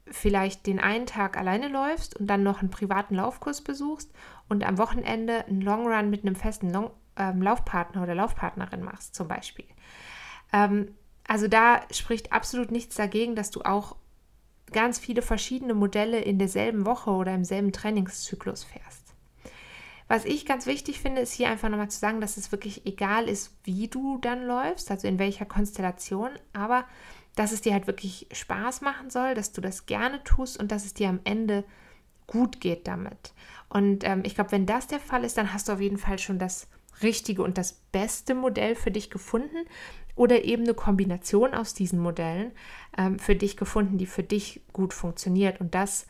vielleicht 0.06 0.68
den 0.68 0.78
einen 0.78 1.04
Tag 1.04 1.36
alleine 1.36 1.66
läufst 1.66 2.14
und 2.14 2.28
dann 2.28 2.44
noch 2.44 2.60
einen 2.60 2.70
privaten 2.70 3.16
Laufkurs 3.16 3.60
besuchst 3.60 4.12
und 4.48 4.64
am 4.64 4.78
Wochenende 4.78 5.44
einen 5.46 5.62
Long 5.62 5.88
Run 5.88 6.10
mit 6.10 6.24
einem 6.24 6.36
festen 6.36 6.70
Long, 6.70 6.92
ähm, 7.16 7.42
Laufpartner 7.42 8.04
oder 8.04 8.14
Laufpartnerin 8.14 8.84
machst, 8.84 9.16
zum 9.16 9.26
Beispiel. 9.26 9.66
Ähm, 10.52 10.94
also 11.26 11.48
da 11.48 11.80
spricht 11.90 12.32
absolut 12.32 12.70
nichts 12.70 12.94
dagegen, 12.94 13.34
dass 13.34 13.50
du 13.50 13.62
auch 13.62 13.96
ganz 14.70 15.00
viele 15.00 15.22
verschiedene 15.22 15.74
Modelle 15.74 16.20
in 16.20 16.38
derselben 16.38 16.86
Woche 16.86 17.10
oder 17.10 17.34
im 17.34 17.44
selben 17.44 17.72
Trainingszyklus 17.72 18.62
fährst. 18.62 19.01
Was 20.12 20.26
ich 20.26 20.44
ganz 20.44 20.66
wichtig 20.66 21.00
finde, 21.00 21.22
ist 21.22 21.32
hier 21.32 21.48
einfach 21.48 21.70
nochmal 21.70 21.88
zu 21.88 21.98
sagen, 21.98 22.20
dass 22.20 22.36
es 22.36 22.52
wirklich 22.52 22.84
egal 22.84 23.30
ist, 23.30 23.56
wie 23.64 23.88
du 23.88 24.18
dann 24.18 24.44
läufst, 24.44 24.90
also 24.90 25.08
in 25.08 25.18
welcher 25.18 25.46
Konstellation, 25.46 26.28
aber 26.52 26.84
dass 27.34 27.50
es 27.50 27.62
dir 27.62 27.72
halt 27.72 27.86
wirklich 27.86 28.26
Spaß 28.30 28.82
machen 28.82 29.08
soll, 29.08 29.32
dass 29.32 29.52
du 29.52 29.62
das 29.62 29.86
gerne 29.86 30.22
tust 30.22 30.60
und 30.60 30.70
dass 30.70 30.84
es 30.84 30.92
dir 30.92 31.08
am 31.08 31.20
Ende 31.24 31.64
gut 32.26 32.60
geht 32.60 32.86
damit. 32.86 33.32
Und 33.70 34.04
ähm, 34.04 34.20
ich 34.26 34.34
glaube, 34.34 34.52
wenn 34.52 34.66
das 34.66 34.86
der 34.86 35.00
Fall 35.00 35.24
ist, 35.24 35.38
dann 35.38 35.54
hast 35.54 35.70
du 35.70 35.72
auf 35.72 35.80
jeden 35.80 35.96
Fall 35.96 36.18
schon 36.18 36.38
das 36.38 36.68
richtige 37.02 37.42
und 37.42 37.56
das 37.56 37.72
beste 37.72 38.34
Modell 38.34 38.74
für 38.74 38.90
dich 38.90 39.08
gefunden. 39.08 39.64
oder 40.14 40.44
eben 40.44 40.64
eine 40.64 40.74
Kombination 40.74 41.54
aus 41.54 41.72
diesen 41.72 41.98
Modellen 41.98 42.52
ähm, 42.98 43.18
für 43.18 43.34
dich 43.34 43.56
gefunden, 43.56 43.96
die 43.96 44.04
für 44.04 44.22
dich 44.22 44.60
gut 44.74 44.92
funktioniert. 44.92 45.58
Und 45.58 45.74
das 45.74 46.06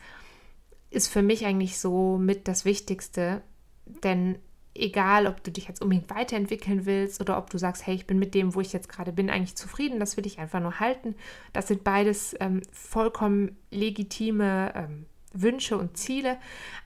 ist 0.89 1.07
für 1.07 1.21
mich 1.21 1.45
eigentlich 1.45 1.79
so 1.79 2.17
mit 2.17 2.49
das 2.49 2.65
Wichtigste, 2.65 3.43
denn 3.85 4.37
egal, 4.75 5.27
ob 5.27 5.43
du 5.43 5.51
dich 5.51 5.67
jetzt 5.67 5.81
unbedingt 5.81 6.09
weiterentwickeln 6.09 6.85
willst 6.85 7.21
oder 7.21 7.37
ob 7.37 7.49
du 7.49 7.57
sagst, 7.57 7.85
hey, 7.85 7.95
ich 7.95 8.07
bin 8.07 8.17
mit 8.17 8.33
dem, 8.33 8.55
wo 8.55 8.61
ich 8.61 8.73
jetzt 8.73 8.89
gerade 8.89 9.13
bin, 9.13 9.29
eigentlich 9.29 9.55
zufrieden, 9.55 9.99
das 9.99 10.17
will 10.17 10.25
ich 10.25 10.39
einfach 10.39 10.59
nur 10.59 10.79
halten. 10.79 11.15
Das 11.51 11.67
sind 11.67 11.83
beides 11.83 12.35
ähm, 12.39 12.61
vollkommen 12.71 13.57
legitime 13.69 14.73
ähm, 14.75 15.05
Wünsche 15.33 15.77
und 15.77 15.97
Ziele. 15.97 16.37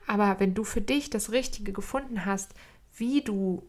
Aber 0.06 0.40
wenn 0.40 0.54
du 0.54 0.64
für 0.64 0.80
dich 0.80 1.10
das 1.10 1.32
Richtige 1.32 1.72
gefunden 1.72 2.24
hast, 2.24 2.54
wie 2.94 3.22
du 3.22 3.62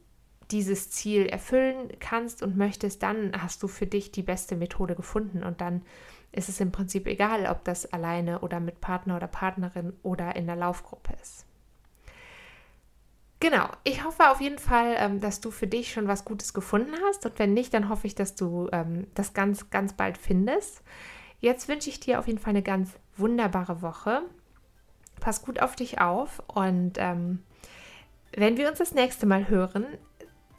dieses 0.52 0.90
Ziel 0.90 1.28
erfüllen 1.28 1.90
kannst 2.00 2.42
und 2.42 2.58
möchtest, 2.58 3.04
dann 3.04 3.32
hast 3.40 3.62
du 3.62 3.68
für 3.68 3.86
dich 3.86 4.12
die 4.12 4.24
beste 4.24 4.56
Methode 4.56 4.96
gefunden 4.96 5.44
und 5.44 5.62
dann 5.62 5.84
ist 6.32 6.50
es 6.50 6.60
im 6.60 6.72
Prinzip 6.72 7.08
egal, 7.08 7.46
ob 7.46 7.64
das 7.64 7.92
alleine 7.92 8.40
oder 8.40 8.60
mit 8.60 8.82
Partner 8.82 9.16
oder 9.16 9.28
Partnerin 9.28 9.94
oder 10.04 10.36
in 10.36 10.48
der 10.48 10.56
Laufgruppe 10.56 11.14
ist. 11.22 11.46
Genau, 13.42 13.70
ich 13.86 14.04
hoffe 14.04 14.30
auf 14.30 14.42
jeden 14.42 14.60
Fall, 14.60 14.96
ähm, 14.98 15.22
dass 15.22 15.40
du 15.40 15.50
für 15.50 15.68
dich 15.68 15.94
schon 15.94 16.08
was 16.10 16.26
Gutes 16.26 16.54
gefunden 16.54 16.94
hast 17.08 17.26
und 17.26 17.40
wenn 17.40 17.54
nicht, 17.54 17.74
dann 17.74 17.88
hoffe 17.88 18.06
ich, 18.06 18.16
dass 18.16 18.36
du 18.36 18.68
ähm, 18.74 19.08
das 19.16 19.34
ganz, 19.34 19.70
ganz 19.70 19.94
bald 19.94 20.18
findest. 20.18 20.84
Jetzt 21.40 21.70
wünsche 21.70 21.90
ich 21.90 22.02
dir 22.02 22.20
auf 22.20 22.28
jeden 22.28 22.40
Fall 22.40 22.52
eine 22.52 22.62
ganz 22.64 22.92
wunderbare 23.16 23.82
Woche. 23.82 24.24
Pass 25.22 25.42
gut 25.42 25.62
auf 25.62 25.78
dich 25.78 26.02
auf 26.02 26.44
und 26.48 26.94
ähm, 26.98 27.44
wenn 28.36 28.58
wir 28.58 28.68
uns 28.68 28.80
das 28.80 28.94
nächste 28.94 29.26
Mal 29.26 29.48
hören, 29.48 29.86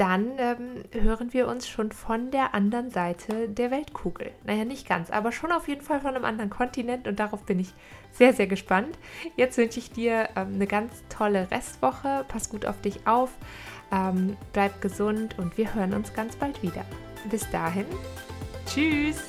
dann 0.01 0.39
ähm, 0.39 0.85
hören 0.93 1.35
wir 1.35 1.47
uns 1.47 1.69
schon 1.69 1.93
von 1.93 2.31
der 2.31 2.55
anderen 2.55 2.91
Seite 2.91 3.51
der 3.51 3.71
Weltkugel. 3.71 4.33
Naja, 4.47 4.65
nicht 4.65 4.89
ganz, 4.89 5.11
aber 5.11 5.31
schon 5.31 5.53
auf 5.53 5.69
jeden 5.69 5.83
Fall 5.83 6.01
von 6.01 6.17
einem 6.17 6.25
anderen 6.25 6.49
Kontinent 6.49 7.07
und 7.07 7.21
darauf 7.21 7.43
bin 7.45 7.61
ich 7.61 7.75
sehr, 8.11 8.33
sehr 8.33 8.47
gespannt. 8.47 8.99
Jetzt 9.37 9.59
wünsche 9.59 9.79
ich 9.79 9.93
dir 9.93 10.31
ähm, 10.37 10.55
eine 10.55 10.67
ganz 10.67 11.05
tolle 11.11 11.51
Restwoche. 11.51 12.25
Pass 12.29 12.49
gut 12.49 12.65
auf 12.65 12.81
dich 12.81 13.07
auf, 13.07 13.31
ähm, 13.93 14.39
bleib 14.55 14.81
gesund 14.81 15.39
und 15.39 15.59
wir 15.59 15.75
hören 15.75 15.93
uns 15.93 16.15
ganz 16.15 16.35
bald 16.35 16.63
wieder. 16.63 16.87
Bis 17.31 17.49
dahin, 17.51 17.85
tschüss! 18.65 19.23